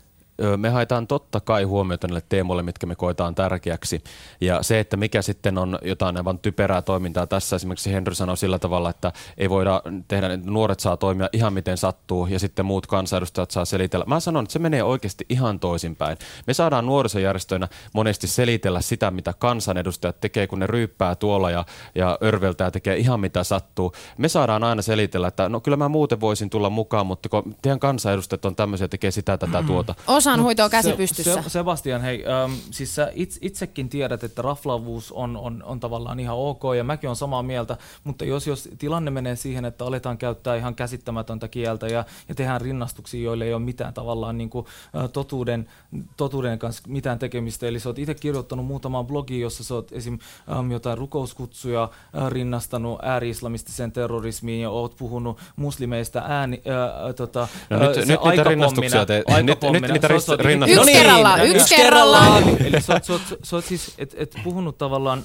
Me 0.56 0.68
haetaan 0.68 1.06
totta 1.06 1.40
kai 1.40 1.62
huomiota 1.62 2.06
näille 2.06 2.22
teemoille, 2.28 2.62
mitkä 2.62 2.86
me 2.86 2.94
koetaan 2.94 3.34
tärkeäksi. 3.34 4.04
Ja 4.40 4.62
se, 4.62 4.80
että 4.80 4.96
mikä 4.96 5.22
sitten 5.22 5.58
on 5.58 5.78
jotain 5.82 6.16
aivan 6.16 6.38
typerää 6.38 6.82
toimintaa 6.82 7.26
tässä, 7.26 7.56
esimerkiksi 7.56 7.92
Henry 7.92 8.14
sanoi 8.14 8.36
sillä 8.36 8.58
tavalla, 8.58 8.90
että 8.90 9.12
ei 9.38 9.50
voida 9.50 9.82
tehdä, 10.08 10.32
että 10.32 10.50
nuoret 10.50 10.80
saa 10.80 10.96
toimia 10.96 11.28
ihan 11.32 11.52
miten 11.52 11.76
sattuu 11.76 12.26
ja 12.26 12.38
sitten 12.38 12.66
muut 12.66 12.86
kansanedustajat 12.86 13.50
saa 13.50 13.64
selitellä. 13.64 14.04
Mä 14.08 14.20
sanon, 14.20 14.44
että 14.44 14.52
se 14.52 14.58
menee 14.58 14.82
oikeasti 14.82 15.26
ihan 15.28 15.60
toisinpäin. 15.60 16.18
Me 16.46 16.54
saadaan 16.54 16.86
nuorisojärjestöinä 16.86 17.68
monesti 17.94 18.26
selitellä 18.26 18.80
sitä, 18.80 19.10
mitä 19.10 19.34
kansanedustajat 19.38 20.20
tekee, 20.20 20.46
kun 20.46 20.58
ne 20.58 20.66
ryyppää 20.66 21.14
tuolla 21.14 21.50
ja, 21.50 21.64
ja 21.94 22.18
örveltää 22.22 22.70
tekee 22.70 22.96
ihan 22.96 23.20
mitä 23.20 23.44
sattuu. 23.44 23.92
Me 24.18 24.28
saadaan 24.28 24.64
aina 24.64 24.82
selitellä, 24.82 25.28
että 25.28 25.48
no 25.48 25.60
kyllä 25.60 25.76
mä 25.76 25.88
muuten 25.88 26.20
voisin 26.20 26.50
tulla 26.50 26.70
mukaan, 26.70 27.06
mutta 27.06 27.28
kun 27.28 27.56
teidän 27.62 27.80
kansanedustajat 27.80 28.44
on 28.44 28.56
tämmöisiä, 28.56 28.88
tekee 28.88 29.10
sitä, 29.10 29.38
tätä, 29.38 29.62
tuota 29.66 29.94
osan 30.06 30.23
hoitoa 30.42 30.68
käsi 30.68 30.90
se, 30.90 30.96
pystyssä. 30.96 31.42
Se, 31.42 31.50
Sebastian, 31.50 32.02
hei, 32.02 32.24
ähm, 32.26 32.52
siis 32.70 32.94
sä 32.94 33.12
itse, 33.14 33.38
itsekin 33.42 33.88
tiedät, 33.88 34.24
että 34.24 34.42
raflavuus 34.42 35.12
on, 35.12 35.36
on, 35.36 35.62
on 35.62 35.80
tavallaan 35.80 36.20
ihan 36.20 36.36
ok 36.36 36.62
ja 36.76 36.84
mäkin 36.84 37.10
on 37.10 37.16
samaa 37.16 37.42
mieltä, 37.42 37.76
mutta 38.04 38.24
jos, 38.24 38.46
jos 38.46 38.68
tilanne 38.78 39.10
menee 39.10 39.36
siihen, 39.36 39.64
että 39.64 39.84
aletaan 39.84 40.18
käyttää 40.18 40.56
ihan 40.56 40.74
käsittämätöntä 40.74 41.48
kieltä 41.48 41.86
ja, 41.86 42.04
ja 42.28 42.34
tehdään 42.34 42.60
rinnastuksia, 42.60 43.24
joille 43.24 43.44
ei 43.44 43.54
ole 43.54 43.62
mitään 43.62 43.94
tavallaan 43.94 44.38
niin 44.38 44.50
kuin, 44.50 44.66
äh, 44.96 45.10
totuuden, 45.10 45.68
totuuden 46.16 46.58
kanssa 46.58 46.82
mitään 46.88 47.18
tekemistä, 47.18 47.66
eli 47.66 47.80
sä 47.80 47.88
oot 47.88 47.98
itse 47.98 48.14
kirjoittanut 48.14 48.66
muutamaan 48.66 49.06
blogiin, 49.06 49.40
jossa 49.40 49.64
sä 49.64 49.74
oot 49.74 49.92
esim. 49.92 50.18
Ähm, 50.52 50.72
jotain 50.72 50.98
rukouskutsuja 50.98 51.82
äh, 51.82 52.30
rinnastanut 52.30 52.98
ääri-islamistiseen 53.02 53.92
terrorismiin 53.92 54.62
ja 54.62 54.70
oot 54.70 54.96
puhunut 54.96 55.38
muslimeista 55.56 56.22
ääni, 56.26 56.62
äh, 56.66 57.14
tota, 57.14 57.48
no 57.70 57.78
nyt, 57.78 57.96
nyt 57.96 58.20
niitä 58.24 58.44
rinnastuksia 58.44 59.06
te, 59.06 59.24
nyt, 59.42 59.58
nyt 59.72 59.92
niitä 59.92 60.08
rinnastuksia. 60.40 60.82
Yksi 60.82 60.92
kerrallaan, 60.92 61.46
yksi 61.46 61.74
kerrallaan. 61.76 62.42
Eli 62.64 62.80
sä 62.80 62.92
oot, 62.92 63.04
sä 63.04 63.12
oot, 63.12 63.22
sä 63.42 63.56
oot 63.56 63.64
siis 63.64 63.94
et, 63.98 64.14
et 64.18 64.34
puhunut 64.44 64.78
tavallaan 64.78 65.24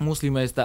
muslimeista 0.00 0.62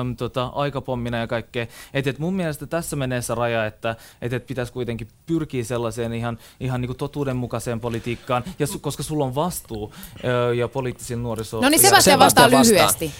äm, 0.00 0.16
tota, 0.16 0.46
aikapommina 0.46 1.18
ja 1.18 1.26
kaikkea. 1.26 1.66
Et, 1.94 2.06
et 2.06 2.18
mun 2.18 2.34
mielestä 2.34 2.66
tässä 2.66 2.96
menee 2.96 3.22
se 3.22 3.34
raja, 3.34 3.66
että 3.66 3.96
et, 4.22 4.32
et 4.32 4.46
pitäisi 4.46 4.72
kuitenkin 4.72 5.08
pyrkiä 5.26 5.64
sellaiseen 5.64 6.12
ihan, 6.12 6.38
ihan 6.60 6.80
niin 6.80 6.96
totuudenmukaiseen 6.96 7.80
politiikkaan, 7.80 8.44
ja 8.58 8.66
su, 8.66 8.78
koska 8.78 9.02
sulla 9.02 9.24
on 9.24 9.34
vastuu 9.34 9.92
ö, 10.24 10.54
ja 10.54 10.68
poliittisen 10.68 11.22
nuoriso... 11.22 11.60
No 11.60 11.68
niin 11.68 11.80
Sebastian 11.80 12.18
vastaa 12.18 12.50
lyhyesti. 12.50 13.12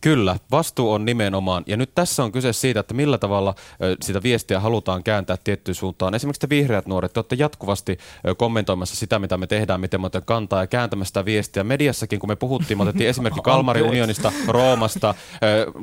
Kyllä, 0.00 0.36
vastuu 0.50 0.92
on 0.92 1.04
nimenomaan. 1.04 1.64
Ja 1.66 1.76
nyt 1.76 1.94
tässä 1.94 2.24
on 2.24 2.32
kyse 2.32 2.52
siitä, 2.52 2.80
että 2.80 2.94
millä 2.94 3.18
tavalla 3.18 3.54
ö, 3.82 3.96
sitä 4.02 4.22
viestiä 4.22 4.60
halutaan 4.60 5.02
kääntää 5.02 5.36
tiettyyn 5.44 5.74
suuntaan. 5.74 6.14
Esimerkiksi 6.14 6.40
te 6.40 6.48
vihreät 6.48 6.86
nuoret, 6.86 7.12
te 7.12 7.20
olette 7.20 7.36
jatkuvasti 7.38 7.98
ö, 8.28 8.34
kommentoimassa 8.34 8.96
sitä, 8.96 9.18
mitä 9.18 9.36
me 9.36 9.46
tehdään, 9.46 9.80
miten 9.80 10.00
me 10.00 10.06
otetaan 10.06 10.26
kantaa 10.26 10.60
ja 10.60 10.66
kääntämässä 10.66 11.10
sitä 11.10 11.24
viestiä. 11.24 11.64
Mediassakin, 11.64 12.18
kun 12.20 12.28
me 12.28 12.36
puhuttiin, 12.36 12.78
me 12.78 12.82
otettiin 12.82 13.10
esimerkki 13.10 13.40
Kalmarin 13.40 13.84
unionista, 13.84 14.32
Roomasta, 14.48 15.09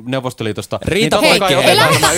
Neuvostoliitosta. 0.06 0.78
Riita 0.82 1.20
niin 1.20 1.42
Hei, 1.42 1.54
ei 1.54 1.76
lähdetä, 1.76 2.10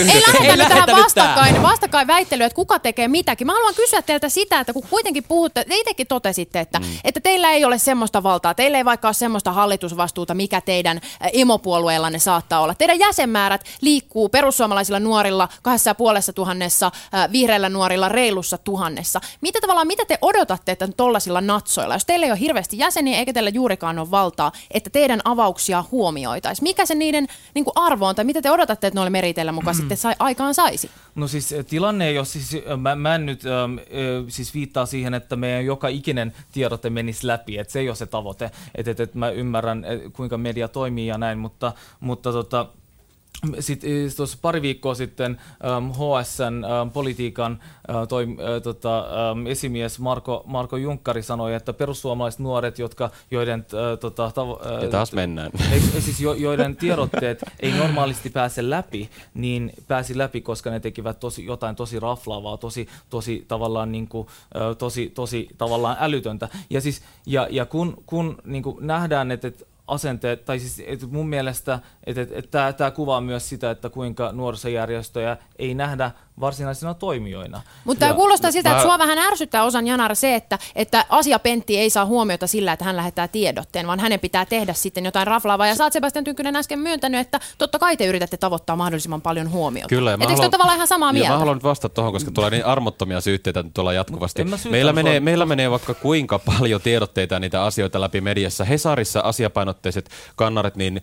ei 0.42 0.58
lähdetä 0.58 0.86
tähän 0.86 1.02
vastakkain, 1.04 1.62
vastakkain 1.62 2.06
väittelyyn, 2.06 2.46
että 2.46 2.56
kuka 2.56 2.78
tekee 2.78 3.08
mitäkin. 3.08 3.46
Mä 3.46 3.52
haluan 3.52 3.74
kysyä 3.74 4.02
teiltä 4.02 4.28
sitä, 4.28 4.60
että 4.60 4.72
kun 4.72 4.82
kuitenkin 4.90 5.24
puhutte, 5.28 5.64
te 5.64 5.74
itsekin 5.74 6.06
totesitte, 6.06 6.60
että, 6.60 6.78
mm. 6.78 6.86
että 7.04 7.20
teillä 7.20 7.50
ei 7.50 7.64
ole 7.64 7.78
semmoista 7.78 8.22
valtaa, 8.22 8.54
teillä 8.54 8.78
ei 8.78 8.84
vaikka 8.84 9.08
ole 9.08 9.14
semmoista 9.14 9.52
hallitusvastuuta, 9.52 10.34
mikä 10.34 10.60
teidän 10.60 11.00
emopuolueellanne 11.32 12.18
saattaa 12.18 12.60
olla. 12.60 12.74
Teidän 12.74 12.98
jäsenmäärät 12.98 13.64
liikkuu 13.80 14.28
perussuomalaisilla 14.28 15.00
nuorilla 15.00 15.48
kahdessa 15.62 15.90
ja 15.90 15.94
puolessa 15.94 16.32
tuhannessa, 16.32 16.90
vihreillä 17.32 17.68
nuorilla 17.68 18.08
reilussa 18.08 18.58
tuhannessa. 18.58 19.20
Mitä 19.40 19.60
tavallaan, 19.60 19.86
mitä 19.86 20.04
te 20.04 20.18
odotatte, 20.22 20.72
että 20.72 20.88
tollasilla 20.96 21.40
natsoilla, 21.40 21.94
jos 21.94 22.04
teillä 22.04 22.26
ei 22.26 22.32
ole 22.32 22.40
hirveästi 22.40 22.78
jäseniä 22.78 23.18
eikä 23.18 23.32
teillä 23.32 23.50
juurikaan 23.50 23.98
ole 23.98 24.10
valtaa, 24.10 24.52
että 24.70 24.90
teidän 24.90 25.20
avauksia 25.24 25.84
huomioitaisiin? 25.90 26.64
Mikä 26.64 26.86
se 26.86 26.94
niiden 27.00 27.26
niin 27.54 27.64
kuin 27.64 27.72
arvo 27.76 28.06
on, 28.06 28.14
tai 28.14 28.24
mitä 28.24 28.42
te 28.42 28.50
odotatte, 28.50 28.86
että 28.86 28.98
noille 28.98 29.10
meriteillä 29.10 29.52
mukaan 29.52 29.76
mm. 29.76 29.80
sitten 29.80 29.96
sai, 29.96 30.14
aikaan 30.18 30.54
saisi? 30.54 30.90
No 31.14 31.28
siis 31.28 31.52
eh, 31.52 31.66
tilanne 31.66 32.08
ei 32.08 32.18
ole, 32.18 32.26
siis, 32.26 32.54
eh, 32.54 32.62
mä, 32.76 32.96
mä 32.96 33.14
en 33.14 33.26
nyt 33.26 33.42
ähm, 33.46 33.78
siis 34.28 34.54
viittaa 34.54 34.86
siihen, 34.86 35.14
että 35.14 35.36
meidän 35.36 35.64
joka 35.64 35.88
ikinen 35.88 36.32
tiedote 36.52 36.90
menisi 36.90 37.26
läpi, 37.26 37.58
että 37.58 37.72
se 37.72 37.78
ei 37.78 37.88
ole 37.88 37.96
se 37.96 38.06
tavoite, 38.06 38.50
että 38.74 38.90
et, 38.90 39.00
et 39.00 39.14
mä 39.14 39.30
ymmärrän, 39.30 39.84
kuinka 40.12 40.38
media 40.38 40.68
toimii 40.68 41.06
ja 41.06 41.18
näin, 41.18 41.38
mutta, 41.38 41.72
mutta 42.00 42.32
tota, 42.32 42.66
sitten 43.60 43.90
eh, 43.90 44.14
tuossa 44.16 44.38
pari 44.42 44.62
viikkoa 44.62 44.94
sitten 44.94 45.40
um, 45.76 45.92
HSN 45.92 46.64
um, 46.82 46.90
politiikan 46.90 47.60
uh, 47.88 48.08
toi, 48.08 48.24
uh, 48.24 48.62
tota, 48.62 49.04
um, 49.32 49.46
esimies 49.46 49.98
Marko, 49.98 50.42
Marko 50.46 50.76
Junkkari 50.76 51.22
sanoi, 51.22 51.54
että 51.54 51.72
perussuomalaiset 51.72 52.40
nuoret, 52.40 52.78
jotka, 52.78 53.10
joiden, 53.30 53.60
uh, 53.60 53.98
tota, 53.98 54.28
tavo- 54.28 54.76
uh, 54.76 54.82
ja 54.82 54.88
taas 54.88 55.12
mennään. 55.12 55.50
Siis 55.98 56.20
jo, 56.20 56.32
joiden 56.32 56.76
tiedotteet 56.76 57.44
ei 57.60 57.72
normaalisti 57.72 58.30
pääse 58.30 58.70
läpi, 58.70 59.10
niin 59.34 59.72
pääsi 59.88 60.18
läpi, 60.18 60.40
koska 60.40 60.70
ne 60.70 60.80
tekivät 60.80 61.20
tosi, 61.20 61.46
jotain 61.46 61.76
tosi 61.76 62.00
raflaavaa, 62.00 62.56
tosi, 62.56 62.88
tosi 63.10 63.44
tavallaan, 63.48 63.92
niin 63.92 64.08
kuin, 64.08 64.26
uh, 64.26 64.76
tosi, 64.76 65.12
tosi 65.14 65.48
tavallaan 65.58 65.96
älytöntä. 66.00 66.48
Ja, 66.70 66.80
siis, 66.80 67.02
ja, 67.26 67.48
ja 67.50 67.66
kun, 67.66 68.02
kun 68.06 68.38
niin 68.44 68.62
kuin 68.62 68.86
nähdään, 68.86 69.30
että, 69.30 69.48
että 69.48 69.69
asenteet, 69.90 70.44
tai 70.44 70.58
siis 70.58 70.82
että 70.86 71.06
mun 71.06 71.28
mielestä, 71.28 71.78
että, 72.04 72.22
että, 72.22 72.38
että 72.38 72.72
tämä 72.72 72.90
kuvaa 72.90 73.20
myös 73.20 73.48
sitä, 73.48 73.70
että 73.70 73.90
kuinka 73.90 74.32
nuorisojärjestöjä 74.32 75.36
ei 75.58 75.74
nähdä 75.74 76.10
varsinaisina 76.40 76.94
toimijoina. 76.94 77.62
Mutta 77.84 78.00
tämä 78.00 78.14
kuulostaa 78.14 78.50
siltä, 78.50 78.68
mä... 78.68 78.74
että 78.74 78.82
sua 78.82 78.98
vähän 78.98 79.18
ärsyttää 79.18 79.64
osan 79.64 79.86
Janar 79.86 80.16
se, 80.16 80.34
että, 80.34 80.58
että 80.74 81.04
Asia 81.08 81.38
Pentti 81.38 81.78
ei 81.78 81.90
saa 81.90 82.06
huomiota 82.06 82.46
sillä, 82.46 82.72
että 82.72 82.84
hän 82.84 82.96
lähettää 82.96 83.28
tiedotteen, 83.28 83.86
vaan 83.86 84.00
hänen 84.00 84.20
pitää 84.20 84.44
tehdä 84.44 84.72
sitten 84.72 85.04
jotain 85.04 85.26
raflaavaa. 85.26 85.66
Ja 85.66 85.74
sä 85.74 85.84
oot 85.84 85.92
Sebastian 85.92 86.24
Tynkkynen 86.24 86.56
äsken 86.56 86.78
myöntänyt, 86.78 87.20
että 87.20 87.40
totta 87.58 87.78
kai 87.78 87.96
te 87.96 88.06
yritätte 88.06 88.36
tavoittaa 88.36 88.76
mahdollisimman 88.76 89.22
paljon 89.22 89.50
huomiota. 89.50 89.88
Kyllä. 89.88 90.12
Etteikö 90.12 90.32
haluan... 90.32 90.50
tavallaan 90.50 90.76
ihan 90.76 90.88
samaa 90.88 91.12
mieltä? 91.12 91.28
Ja 91.28 91.32
mä 91.32 91.38
haluan 91.38 91.56
nyt 91.56 91.64
vastata 91.64 91.94
tuohon, 91.94 92.12
koska 92.12 92.30
tulee 92.30 92.50
niin 92.50 92.66
armottomia 92.66 93.20
syytteitä 93.20 93.64
tuolla 93.74 93.92
jatkuvasti. 93.92 94.44
Meillä 94.70 94.92
menee, 94.92 95.20
meillä 95.20 95.46
menee 95.46 95.70
vaikka 95.70 95.94
kuinka 95.94 96.38
paljon 96.38 96.80
tiedotteita 96.80 97.34
ja 97.34 97.40
niitä 97.40 97.64
asioita 97.64 98.00
läpi 98.00 98.20
mediassa. 98.20 98.64
Hesarissa 98.64 99.20
asiapainotteiset 99.20 100.10
kannaret, 100.36 100.76
niin, 100.76 101.02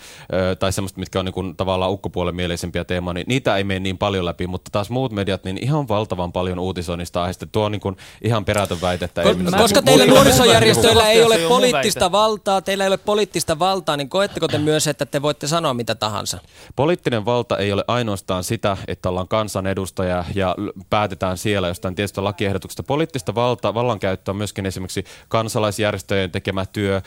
tai 0.60 0.74
semmoista, 0.74 1.00
mitkä 1.00 1.20
on 1.20 1.26
niin 1.26 1.34
kuin, 1.34 1.56
tavallaan 1.56 1.92
ukkopuolen 1.92 2.36
mieleisempiä 2.36 2.84
teemoja, 2.84 3.14
niin 3.14 3.26
niitä 3.28 3.58
ei 3.58 3.64
mene 3.64 3.80
niin 3.80 3.98
paljon 3.98 4.26
läpi, 4.26 4.48
mutta 4.48 4.72
taas 4.72 4.90
muut 4.90 5.12
mediat, 5.12 5.27
niin 5.44 5.64
ihan 5.64 5.88
valtavan 5.88 6.32
paljon 6.32 6.60
uutisoinnista 6.60 7.22
aiheesta. 7.22 7.46
Tuo 7.46 7.66
on 7.66 7.72
niin 7.72 7.80
kuin 7.80 7.98
ihan 8.22 8.46
perätön 8.46 8.82
väite, 8.82 9.06
että 9.06 9.24
Ko- 9.24 9.28
ei 9.28 9.62
Koska 9.62 9.82
teillä 9.82 10.06
nuorisojärjestöillä 10.06 11.10
ei 11.10 11.24
ole 11.24 11.38
poliittista 11.38 12.12
valtaa, 12.12 12.62
teillä 12.62 12.84
ei 12.84 12.88
ole 12.88 12.98
poliittista 12.98 13.60
valtaa, 13.60 13.98
niin 13.98 14.10
koetteko 14.10 14.48
te 14.48 14.58
myös, 14.58 14.88
että 14.88 15.06
te 15.06 15.22
voitte 15.22 15.48
sanoa 15.48 15.74
mitä 15.74 15.96
tahansa? 15.96 16.40
Poliittinen 16.76 17.26
valta 17.26 17.58
ei 17.58 17.74
ole 17.74 17.84
ainoastaan 17.88 18.44
sitä, 18.44 18.78
että 18.88 19.10
ollaan 19.10 19.28
kansanedustaja 19.28 20.26
ja 20.36 20.56
päätetään 20.90 21.38
siellä 21.38 21.68
jostain 21.68 21.96
tietystä 21.96 22.24
lakiehdotuksesta. 22.24 22.84
Poliittista 22.84 23.36
valta, 23.36 23.74
vallankäyttöä 23.74 24.32
on 24.32 24.38
myöskin 24.38 24.66
esimerkiksi 24.66 25.04
kansalaisjärjestöjen 25.28 26.32
tekemä 26.32 26.66
työ, 26.66 27.02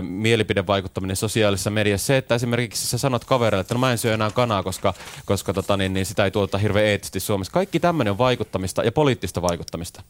mielipidevaikuttaminen 0.00 1.16
sosiaalisessa 1.16 1.70
mediassa. 1.70 2.06
Se, 2.06 2.16
että 2.16 2.34
esimerkiksi 2.34 2.86
sä 2.86 2.98
sanot 2.98 3.24
kaverille, 3.24 3.60
että 3.60 3.74
no 3.74 3.80
mä 3.80 3.92
en 3.92 3.98
syö 3.98 4.14
enää 4.14 4.30
kanaa, 4.30 4.62
koska, 4.62 4.94
koska 5.26 5.52
tota, 5.52 5.76
niin, 5.76 5.92
niin 5.92 6.06
sitä 6.06 6.24
ei 6.24 6.30
tuota 6.30 6.58
hirveän 6.58 6.86
eettisesti 6.86 7.20
Suomessa. 7.20 7.52
Kaikki 7.62 7.80
tämmöinen 7.80 8.10
on 8.10 8.18
vaikuttamista 8.18 8.82
ja 8.84 8.92
poliittista 8.92 9.42
vaikuttamista. 9.42 10.02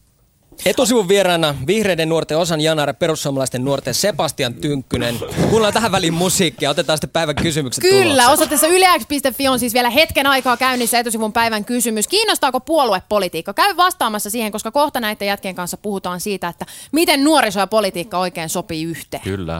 Etusivun 0.65 1.07
vieraana 1.07 1.55
vihreiden 1.67 2.09
nuorten 2.09 2.37
osan 2.37 2.61
Janar 2.61 2.93
perussuomalaisten 2.93 3.65
nuorten 3.65 3.93
Sebastian 3.93 4.53
Tynkkynen. 4.53 5.15
Kuunnellaan 5.35 5.73
tähän 5.73 5.91
väliin 5.91 6.13
musiikkia, 6.13 6.69
otetaan 6.69 6.97
sitten 6.97 7.09
päivän 7.09 7.35
kysymykset 7.35 7.81
Kyllä, 7.81 8.03
tulossa. 8.03 8.31
osoitteessa 8.31 8.67
yleäks.fi 8.67 9.47
on 9.47 9.59
siis 9.59 9.73
vielä 9.73 9.89
hetken 9.89 10.27
aikaa 10.27 10.57
käynnissä 10.57 10.99
etusivun 10.99 11.33
päivän 11.33 11.65
kysymys. 11.65 12.07
Kiinnostaako 12.07 12.59
puoluepolitiikka? 12.59 13.53
Käy 13.53 13.77
vastaamassa 13.77 14.29
siihen, 14.29 14.51
koska 14.51 14.71
kohta 14.71 14.99
näiden 14.99 15.27
jätkien 15.27 15.55
kanssa 15.55 15.77
puhutaan 15.77 16.21
siitä, 16.21 16.47
että 16.47 16.65
miten 16.91 17.23
nuoriso 17.23 17.59
ja 17.59 17.67
politiikka 17.67 18.19
oikein 18.19 18.49
sopii 18.49 18.83
yhteen. 18.83 19.23
Kyllä. 19.23 19.59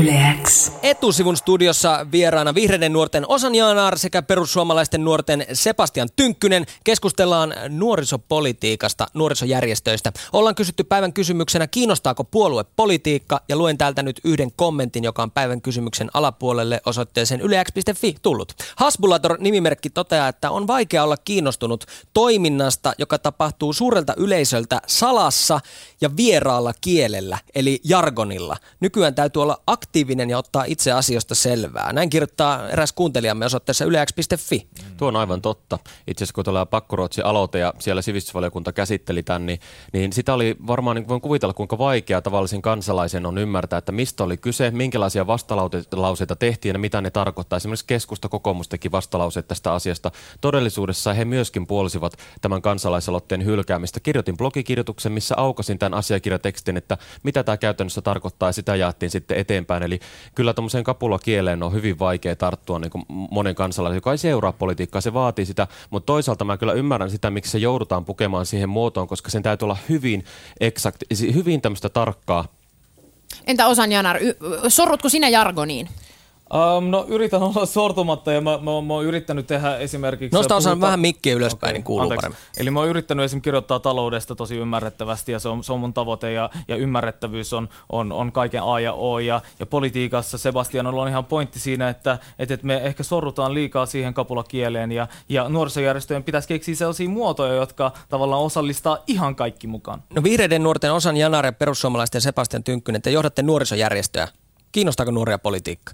Yleäks. 0.00 0.72
Etusivun 0.82 1.36
studiossa 1.36 2.06
vieraana 2.12 2.54
vihreiden 2.54 2.92
nuorten 2.92 3.24
Osan 3.28 3.54
Jaanar 3.54 3.98
sekä 3.98 4.22
perussuomalaisten 4.22 5.04
nuorten 5.04 5.46
Sebastian 5.52 6.08
Tynkkynen. 6.16 6.66
Keskustellaan 6.84 7.54
nuorisopolitiikasta, 7.68 9.06
nuorisojärjestöistä. 9.14 10.12
Ollaan 10.32 10.54
kysytty 10.54 10.84
päivän 10.84 11.12
kysymyksenä, 11.12 11.66
kiinnostaako 11.66 12.24
puoluepolitiikka? 12.24 13.40
Ja 13.48 13.56
luen 13.56 13.78
täältä 13.78 14.02
nyt 14.02 14.20
yhden 14.24 14.50
kommentin, 14.56 15.04
joka 15.04 15.22
on 15.22 15.30
päivän 15.30 15.60
kysymyksen 15.60 16.10
alapuolelle 16.14 16.80
osoitteeseen 16.86 17.40
ylex.fi 17.40 18.16
tullut. 18.22 18.52
Hasbulator-nimimerkki 18.76 19.90
toteaa, 19.94 20.28
että 20.28 20.50
on 20.50 20.66
vaikea 20.66 21.04
olla 21.04 21.16
kiinnostunut 21.16 21.84
toiminnasta, 22.14 22.92
joka 22.98 23.18
tapahtuu 23.18 23.72
suurelta 23.72 24.14
yleisöltä 24.16 24.80
salassa 24.86 25.60
ja 26.00 26.16
vieraalla 26.16 26.72
kielellä, 26.80 27.38
eli 27.54 27.80
jargonilla. 27.84 28.56
Nykyään 28.80 29.14
täytyy 29.14 29.42
olla 29.42 29.62
aktiivinen 29.66 29.85
ja 30.28 30.38
ottaa 30.38 30.64
itse 30.66 30.92
asioista 30.92 31.34
selvää. 31.34 31.92
Näin 31.92 32.10
kirjoittaa 32.10 32.68
eräs 32.68 32.92
kuuntelijamme 32.92 33.44
osoitteessa 33.46 33.84
yleäks.fi. 33.84 34.58
Mm. 34.58 34.96
Tuo 34.96 35.08
on 35.08 35.16
aivan 35.16 35.42
totta. 35.42 35.78
Itse 36.06 36.24
asiassa 36.24 36.34
kun 36.34 36.44
tulee 36.44 36.66
pakkoruotsi 36.66 37.22
aloite 37.22 37.58
ja 37.58 37.74
siellä 37.78 38.02
sivistysvaliokunta 38.02 38.72
käsitteli 38.72 39.22
tämän, 39.22 39.46
niin, 39.46 39.60
niin 39.92 40.12
sitä 40.12 40.34
oli 40.34 40.56
varmaan, 40.66 40.96
niin 40.96 41.08
voin 41.08 41.20
kuvitella 41.20 41.54
kuinka 41.54 41.78
vaikea 41.78 42.22
tavallisen 42.22 42.62
kansalaisen 42.62 43.26
on 43.26 43.38
ymmärtää, 43.38 43.78
että 43.78 43.92
mistä 43.92 44.24
oli 44.24 44.36
kyse, 44.36 44.70
minkälaisia 44.70 45.26
vastalauseita 45.26 46.36
tehtiin 46.36 46.74
ja 46.74 46.78
mitä 46.78 47.00
ne 47.00 47.10
tarkoittaa. 47.10 47.56
Esimerkiksi 47.56 47.86
keskusta 47.86 48.28
kokoomus 48.28 48.68
teki 48.68 48.92
vastalauseet 48.92 49.48
tästä 49.48 49.72
asiasta. 49.72 50.10
Todellisuudessa 50.40 51.14
he 51.14 51.24
myöskin 51.24 51.66
puolsivat 51.66 52.16
tämän 52.40 52.62
kansalaisaloitteen 52.62 53.44
hylkäämistä. 53.44 54.00
Kirjoitin 54.00 54.36
blogikirjoituksen, 54.36 55.12
missä 55.12 55.34
aukasin 55.38 55.78
tämän 55.78 55.98
asiakirjatekstin, 55.98 56.76
että 56.76 56.98
mitä 57.22 57.44
tämä 57.44 57.56
käytännössä 57.56 58.02
tarkoittaa 58.02 58.48
ja 58.48 58.52
sitä 58.52 58.76
jaettiin 58.76 59.10
sitten 59.10 59.36
eteenpäin. 59.36 59.75
Eli 59.82 60.00
kyllä 60.34 60.54
tuommoiseen 60.54 60.84
kapulakieleen 60.84 61.62
on 61.62 61.72
hyvin 61.72 61.98
vaikea 61.98 62.36
tarttua 62.36 62.78
niin 62.78 62.90
kuin 62.90 63.04
monen 63.08 63.54
kansalaisen, 63.54 63.96
joka 63.96 64.12
ei 64.12 64.18
seuraa 64.18 64.52
politiikkaa, 64.52 65.00
se 65.00 65.14
vaatii 65.14 65.46
sitä, 65.46 65.66
mutta 65.90 66.06
toisaalta 66.06 66.44
mä 66.44 66.56
kyllä 66.56 66.72
ymmärrän 66.72 67.10
sitä, 67.10 67.30
miksi 67.30 67.50
se 67.50 67.58
joudutaan 67.58 68.04
pukemaan 68.04 68.46
siihen 68.46 68.68
muotoon, 68.68 69.08
koska 69.08 69.30
sen 69.30 69.42
täytyy 69.42 69.66
olla 69.66 69.76
hyvin 69.88 70.24
exakt, 70.60 71.02
hyvin 71.34 71.60
tämmöistä 71.60 71.88
tarkkaa. 71.88 72.44
Entä 73.46 73.66
Osan 73.66 73.92
Janar, 73.92 74.18
sorrutko 74.68 75.08
sinä 75.08 75.28
jargoniin? 75.28 75.88
Um, 76.54 76.90
no 76.90 77.04
yritän 77.08 77.42
olla 77.42 77.66
sortumatta 77.66 78.32
ja 78.32 78.40
mä, 78.40 78.50
mä, 78.50 78.80
mä 78.86 78.94
oon 78.94 79.04
yrittänyt 79.04 79.46
tehdä 79.46 79.76
esimerkiksi... 79.76 80.36
Nosta 80.36 80.56
osan 80.56 80.80
vähän 80.80 81.00
mikkiä 81.00 81.34
ylöspäin, 81.34 81.70
okay, 81.70 81.72
niin 81.72 81.84
kuuluu 81.84 82.02
anteeksi. 82.02 82.22
paremmin. 82.22 82.38
Eli 82.56 82.70
mä 82.70 82.80
oon 82.80 82.88
yrittänyt 82.88 83.24
esimerkiksi 83.24 83.44
kirjoittaa 83.44 83.80
taloudesta 83.80 84.34
tosi 84.34 84.56
ymmärrettävästi 84.56 85.32
ja 85.32 85.38
se 85.38 85.48
on, 85.48 85.64
se 85.64 85.72
on 85.72 85.80
mun 85.80 85.94
tavoite 85.94 86.32
ja, 86.32 86.50
ja 86.68 86.76
ymmärrettävyys 86.76 87.52
on, 87.52 87.68
on, 87.92 88.12
on 88.12 88.32
kaiken 88.32 88.62
A 88.62 88.80
ja 88.80 88.92
O. 88.92 89.18
Ja, 89.18 89.40
ja 89.58 89.66
politiikassa 89.66 90.38
Sebastian 90.38 90.86
on 90.86 91.08
ihan 91.08 91.24
pointti 91.24 91.60
siinä, 91.60 91.88
että, 91.88 92.18
että, 92.38 92.54
että 92.54 92.66
me 92.66 92.76
ehkä 92.76 93.02
sorrutaan 93.02 93.54
liikaa 93.54 93.86
siihen 93.86 94.14
kapulakieleen 94.14 94.92
ja, 94.92 95.08
ja 95.28 95.48
nuorisojärjestöjen 95.48 96.24
pitäisi 96.24 96.48
keksiä 96.48 96.74
sellaisia 96.74 97.08
muotoja, 97.08 97.54
jotka 97.54 97.92
tavallaan 98.08 98.42
osallistaa 98.42 98.98
ihan 99.06 99.36
kaikki 99.36 99.66
mukaan. 99.66 100.02
No 100.14 100.22
vihreiden 100.22 100.62
nuorten 100.62 100.92
osan 100.92 101.16
Janare, 101.16 101.52
perussuomalaisten 101.52 102.20
Sebastian 102.20 102.64
Tynkkynen, 102.64 103.02
te 103.02 103.10
johdatte 103.10 103.42
nuorisojärjestöä. 103.42 104.28
Kiinnostaako 104.72 105.10
nuoria 105.10 105.38
politiikka? 105.38 105.92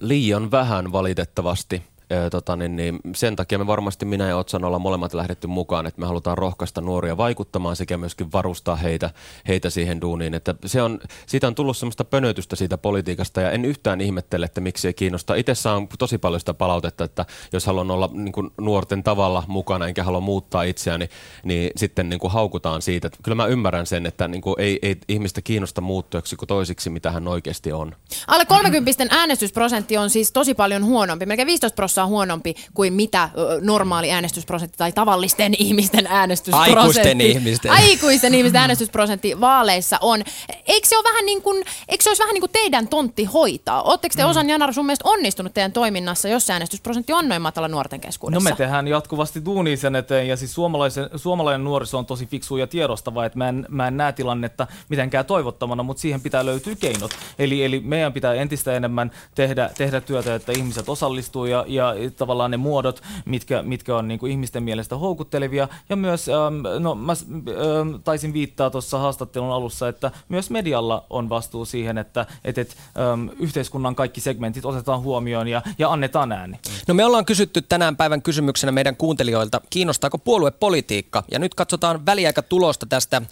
Liian 0.00 0.50
vähän 0.50 0.92
valitettavasti 0.92 1.82
tota, 2.30 2.56
niin, 2.56 2.76
niin, 2.76 3.00
sen 3.14 3.36
takia 3.36 3.58
me 3.58 3.66
varmasti 3.66 4.04
minä 4.04 4.28
ja 4.28 4.36
Otsan 4.36 4.64
ollaan 4.64 4.82
molemmat 4.82 5.14
lähdetty 5.14 5.46
mukaan, 5.46 5.86
että 5.86 6.00
me 6.00 6.06
halutaan 6.06 6.38
rohkaista 6.38 6.80
nuoria 6.80 7.16
vaikuttamaan 7.16 7.76
sekä 7.76 7.96
myöskin 7.96 8.32
varustaa 8.32 8.76
heitä, 8.76 9.10
heitä 9.48 9.70
siihen 9.70 10.00
duuniin. 10.00 10.34
Että 10.34 10.54
se 10.66 10.82
on, 10.82 11.00
siitä 11.26 11.46
on 11.46 11.54
tullut 11.54 11.76
semmoista 11.76 12.04
pönötystä 12.04 12.56
siitä 12.56 12.78
politiikasta 12.78 13.40
ja 13.40 13.50
en 13.50 13.64
yhtään 13.64 14.00
ihmettele, 14.00 14.46
että 14.46 14.60
miksi 14.60 14.88
ei 14.88 14.94
kiinnosta. 14.94 15.34
Itse 15.34 15.54
saan 15.54 15.88
tosi 15.98 16.18
paljon 16.18 16.40
sitä 16.40 16.54
palautetta, 16.54 17.04
että 17.04 17.26
jos 17.52 17.66
haluan 17.66 17.90
olla 17.90 18.10
niin 18.12 18.32
kuin 18.32 18.50
nuorten 18.60 19.02
tavalla 19.02 19.42
mukana 19.46 19.88
enkä 19.88 20.04
halua 20.04 20.20
muuttaa 20.20 20.62
itseäni, 20.62 21.08
niin 21.44 21.70
sitten 21.76 22.08
niin 22.08 22.20
kuin 22.20 22.32
haukutaan 22.32 22.82
siitä. 22.82 23.06
Että 23.06 23.18
kyllä 23.22 23.34
mä 23.34 23.46
ymmärrän 23.46 23.86
sen, 23.86 24.06
että 24.06 24.28
niin 24.28 24.42
kuin 24.42 24.54
ei, 24.58 24.78
ei 24.82 24.96
ihmistä 25.08 25.42
kiinnosta 25.42 25.80
muuttujaksi 25.80 26.36
kuin 26.36 26.46
toisiksi, 26.46 26.90
mitä 26.90 27.10
hän 27.10 27.28
oikeasti 27.28 27.72
on. 27.72 27.96
Alle 28.26 28.44
30 28.44 29.06
äänestysprosentti 29.10 29.96
on 29.96 30.10
siis 30.10 30.32
tosi 30.32 30.54
paljon 30.54 30.84
huonompi, 30.84 31.26
melkein 31.26 31.46
15 31.46 31.76
prosenttia 31.76 31.95
on 32.02 32.08
huonompi 32.08 32.54
kuin 32.74 32.92
mitä 32.92 33.28
normaali 33.60 34.12
äänestysprosentti 34.12 34.78
tai 34.78 34.92
tavallisten 34.92 35.54
ihmisten 35.58 36.06
äänestysprosentti. 36.06 36.78
Aikuisten 36.78 37.20
ihmisten. 37.20 37.70
Aikuisten 37.70 38.34
ihmisten 38.34 38.60
äänestysprosentti 38.60 39.40
vaaleissa 39.40 39.98
on. 40.00 40.22
Eikö 40.66 40.88
se, 40.88 40.96
ole 40.96 41.04
vähän 41.04 41.26
niin 41.26 41.42
kuin, 41.42 41.64
eikö 41.88 42.04
se 42.04 42.10
olisi 42.10 42.22
vähän 42.22 42.34
niin 42.34 42.42
kuin 42.42 42.52
teidän 42.52 42.88
tontti 42.88 43.24
hoitaa? 43.24 43.82
Oletteko 43.82 44.14
te 44.16 44.22
mm. 44.24 44.30
osan 44.30 44.50
Janar 44.50 44.72
sun 44.72 44.86
mielestä 44.86 45.08
onnistunut 45.08 45.54
teidän 45.54 45.72
toiminnassa, 45.72 46.28
jos 46.28 46.46
se 46.46 46.52
äänestysprosentti 46.52 47.12
on 47.12 47.28
noin 47.28 47.42
matala 47.42 47.68
nuorten 47.68 48.00
keskuudessa? 48.00 48.48
No 48.48 48.54
me 48.54 48.56
tehdään 48.56 48.88
jatkuvasti 48.88 49.44
duunia 49.44 49.76
sen 49.76 49.96
eteen 49.96 50.28
ja 50.28 50.36
siis 50.36 50.54
suomalaisen, 50.54 51.10
suomalainen 51.16 51.64
nuoriso 51.64 51.98
on 51.98 52.06
tosi 52.06 52.26
fiksu 52.26 52.56
ja 52.56 52.66
tiedostava, 52.66 53.24
että 53.24 53.38
mä 53.38 53.48
en, 53.48 53.66
mä 53.68 53.88
en 53.88 53.96
näe 53.96 54.12
tilannetta 54.12 54.66
mitenkään 54.88 55.24
toivottamana, 55.24 55.82
mutta 55.82 56.00
siihen 56.00 56.20
pitää 56.20 56.46
löytyä 56.46 56.74
keinot. 56.74 57.10
Eli, 57.38 57.64
eli 57.64 57.80
meidän 57.80 58.12
pitää 58.12 58.34
entistä 58.34 58.72
enemmän 58.72 59.10
tehdä, 59.34 59.70
tehdä 59.78 60.00
työtä, 60.00 60.34
että 60.34 60.52
ihmiset 60.52 60.88
osallistuu 60.88 61.44
ja, 61.44 61.64
ja 61.68 61.85
tavallaan 62.16 62.50
ne 62.50 62.56
muodot, 62.56 63.02
mitkä, 63.24 63.62
mitkä 63.62 63.96
on 63.96 64.08
niin 64.08 64.20
kuin 64.20 64.32
ihmisten 64.32 64.62
mielestä 64.62 64.96
houkuttelevia. 64.96 65.68
Ja 65.88 65.96
myös, 65.96 66.28
ähm, 66.28 66.82
no 66.82 66.94
mä 66.94 67.12
ähm, 67.12 67.94
taisin 68.04 68.32
viittaa 68.32 68.70
tuossa 68.70 68.98
haastattelun 68.98 69.52
alussa, 69.52 69.88
että 69.88 70.10
myös 70.28 70.50
medialla 70.50 71.04
on 71.10 71.28
vastuu 71.28 71.64
siihen, 71.64 71.98
että 71.98 72.26
et, 72.44 72.58
et, 72.58 72.76
ähm, 72.98 73.28
yhteiskunnan 73.38 73.94
kaikki 73.94 74.20
segmentit 74.20 74.64
otetaan 74.64 75.00
huomioon 75.00 75.48
ja, 75.48 75.62
ja 75.78 75.92
annetaan 75.92 76.32
ääni. 76.32 76.58
No 76.88 76.94
me 76.94 77.04
ollaan 77.04 77.24
kysytty 77.24 77.62
tänään 77.62 77.96
päivän 77.96 78.22
kysymyksenä 78.22 78.72
meidän 78.72 78.96
kuuntelijoilta, 78.96 79.60
kiinnostaako 79.70 80.18
puoluepolitiikka? 80.18 81.24
Ja 81.30 81.38
nyt 81.38 81.54
katsotaan 81.54 82.06
väliaikatulosta 82.06 82.86
tästä 82.86 83.22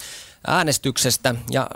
äänestyksestä 0.47 1.35
ja 1.51 1.67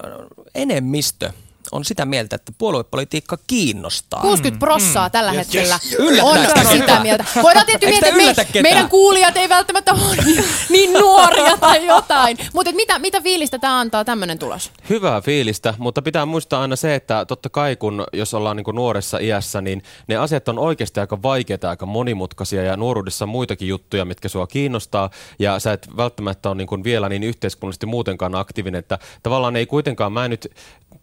enemmistö 0.55 1.33
on 1.72 1.85
sitä 1.85 2.04
mieltä, 2.04 2.37
että 2.37 2.52
puoluepolitiikka 2.59 3.38
kiinnostaa. 3.46 4.20
60 4.20 4.59
prossaa 4.59 5.09
mm. 5.09 5.12
tällä 5.12 5.33
yes, 5.33 5.38
hetkellä 5.38 5.78
yes. 6.00 6.22
on 6.22 6.38
sitä 6.72 7.00
mieltä. 7.00 7.24
Voidaan 7.42 7.66
tietysti 7.66 8.12
miettiä, 8.12 8.42
että 8.42 8.59
me, 8.59 8.62
meidän 8.62 8.88
kuulijat 8.88 9.37
ei 9.37 9.48
välttämättä 9.48 9.92
ole 9.92 10.16
niin, 10.24 10.44
niin 10.70 10.92
nuoria 10.92 11.57
tai 11.57 11.87
jotain. 11.87 12.38
Mutta 12.52 12.72
mitä, 12.72 12.98
mitä 12.98 13.20
fiilistä 13.20 13.59
tämä 13.59 13.81
antaa 13.81 14.04
tämmöinen 14.04 14.38
tulos? 14.38 14.70
Hyvää 14.88 15.20
fiilistä, 15.20 15.74
mutta 15.78 16.02
pitää 16.02 16.26
muistaa 16.26 16.62
aina 16.62 16.76
se, 16.76 16.94
että 16.94 17.24
totta 17.24 17.48
kai 17.48 17.76
kun 17.76 18.04
jos 18.12 18.35
ollaan 18.35 18.57
niin 18.57 18.74
nuoressa 18.74 19.18
iässä, 19.18 19.61
niin 19.61 19.83
ne 20.09 20.16
asiat 20.16 20.48
on 20.48 20.59
oikeasti 20.59 21.00
aika 21.00 21.22
vaikeita, 21.22 21.70
aika 21.70 21.87
monimutkaisia 21.87 22.62
ja 22.62 22.76
nuoruudessa 22.76 23.24
on 23.24 23.28
muitakin 23.28 23.68
juttuja, 23.68 24.04
mitkä 24.04 24.28
sua 24.28 24.46
kiinnostaa 24.46 25.11
ja 25.38 25.59
sä 25.59 25.72
et 25.72 25.88
välttämättä 25.96 26.48
ole 26.48 26.57
niin 26.57 26.85
vielä 26.85 27.09
niin 27.09 27.22
yhteiskunnallisesti 27.22 27.87
muutenkaan 27.87 28.35
aktiivinen, 28.35 28.78
että 28.78 28.98
tavallaan 29.22 29.57
ei 29.57 29.66
kuitenkaan, 29.66 30.12
mä 30.12 30.24
en 30.24 30.31
nyt 30.31 30.50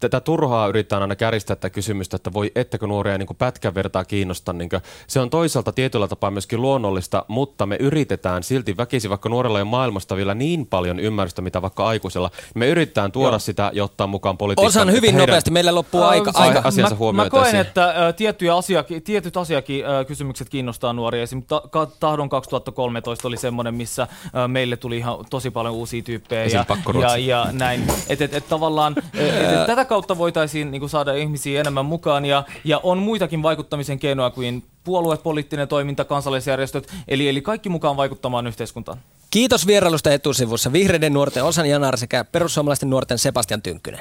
tätä 0.00 0.20
turhaa 0.20 0.68
yritetään 0.68 1.02
aina 1.02 1.16
käristää 1.16 1.56
tätä 1.56 1.70
kysymystä, 1.70 2.16
että 2.16 2.32
voi 2.32 2.52
ettäkö 2.54 2.86
nuoria 2.86 3.18
niin 3.18 3.28
pätkän 3.38 3.74
vertaa 3.74 4.04
kiinnosta. 4.04 4.52
Niin 4.52 4.68
se 5.06 5.20
on 5.20 5.30
toisaalta 5.30 5.72
tietyllä 5.72 6.08
tapaa 6.08 6.30
myöskin 6.30 6.62
luonnollista, 6.62 7.24
mutta 7.28 7.66
me 7.66 7.76
yritetään 7.80 8.42
silti 8.42 8.76
väkisin, 8.76 9.10
vaikka 9.10 9.28
nuorella 9.28 9.58
ei 9.58 9.62
ole 9.62 9.70
maailmasta 9.70 10.16
vielä 10.16 10.34
niin 10.34 10.66
paljon 10.66 10.98
ymmärrystä, 10.98 11.42
mitä 11.42 11.62
vaikka 11.62 11.86
aikuisella. 11.86 12.30
Me 12.54 12.68
yritetään 12.68 13.12
tuoda 13.12 13.32
Joo. 13.32 13.38
sitä 13.38 13.70
ja 13.74 13.84
ottaa 13.84 14.06
mukaan 14.06 14.38
politiikkaan. 14.38 14.68
Osan 14.68 14.92
hyvin 14.92 15.10
heidän... 15.14 15.28
nopeasti, 15.28 15.50
meillä 15.50 15.74
loppuu 15.74 16.02
äh, 16.02 16.08
aika. 16.08 16.30
aika. 16.34 16.60
Asiansa 16.64 16.96
mä, 17.12 17.12
mä 17.12 17.30
koen, 17.30 17.56
että 17.56 17.84
äh, 17.84 18.14
tiettyjä 18.14 18.56
asiaki, 18.56 19.00
tietyt 19.00 19.36
asiakin 19.36 19.86
äh, 19.86 20.06
kysymykset 20.06 20.48
kiinnostaa 20.48 20.92
nuoria. 20.92 21.22
Esimerkiksi 21.22 21.54
ta, 21.70 21.86
Tahdon 22.00 22.28
2013 22.28 23.28
oli 23.28 23.36
semmoinen, 23.36 23.74
missä 23.74 24.02
äh, 24.02 24.08
meille 24.48 24.76
tuli 24.76 24.96
ihan 24.96 25.18
tosi 25.30 25.50
paljon 25.50 25.74
uusia 25.74 26.02
tyyppejä. 26.02 26.44
Ja, 26.44 26.64
ja, 27.00 27.16
ja, 27.16 27.46
näin. 27.52 27.82
Että 28.08 28.24
et, 28.24 28.34
et, 28.34 28.48
tavallaan 28.48 28.94
et, 28.98 29.04
et, 29.14 29.66
tätä 29.76 29.88
kautta 29.88 30.18
voitaisiin 30.18 30.70
niin 30.70 30.80
kuin 30.80 30.90
saada 30.90 31.14
ihmisiä 31.14 31.60
enemmän 31.60 31.84
mukaan 31.84 32.24
ja, 32.24 32.44
ja 32.64 32.80
on 32.82 32.98
muitakin 32.98 33.42
vaikuttamisen 33.42 33.98
keinoja 33.98 34.30
kuin 34.30 34.64
puolue, 34.84 35.16
poliittinen 35.16 35.68
toiminta, 35.68 36.04
kansallisjärjestöt, 36.04 36.88
eli, 37.08 37.28
eli 37.28 37.42
kaikki 37.42 37.68
mukaan 37.68 37.96
vaikuttamaan 37.96 38.46
yhteiskuntaan. 38.46 38.98
Kiitos 39.30 39.66
vierailusta 39.66 40.12
etusivussa 40.12 40.72
vihreiden 40.72 41.12
nuorten 41.12 41.44
Osan 41.44 41.66
Janar 41.66 41.96
sekä 41.96 42.24
perussuomalaisten 42.24 42.90
nuorten 42.90 43.18
Sebastian 43.18 43.62
Tynkkynen. 43.62 44.00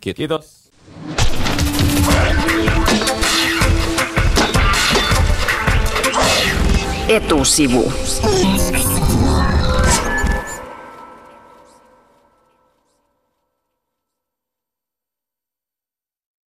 Kiitos. 0.00 0.16
Kiitos. 0.16 0.64
Etusivu. 7.08 7.92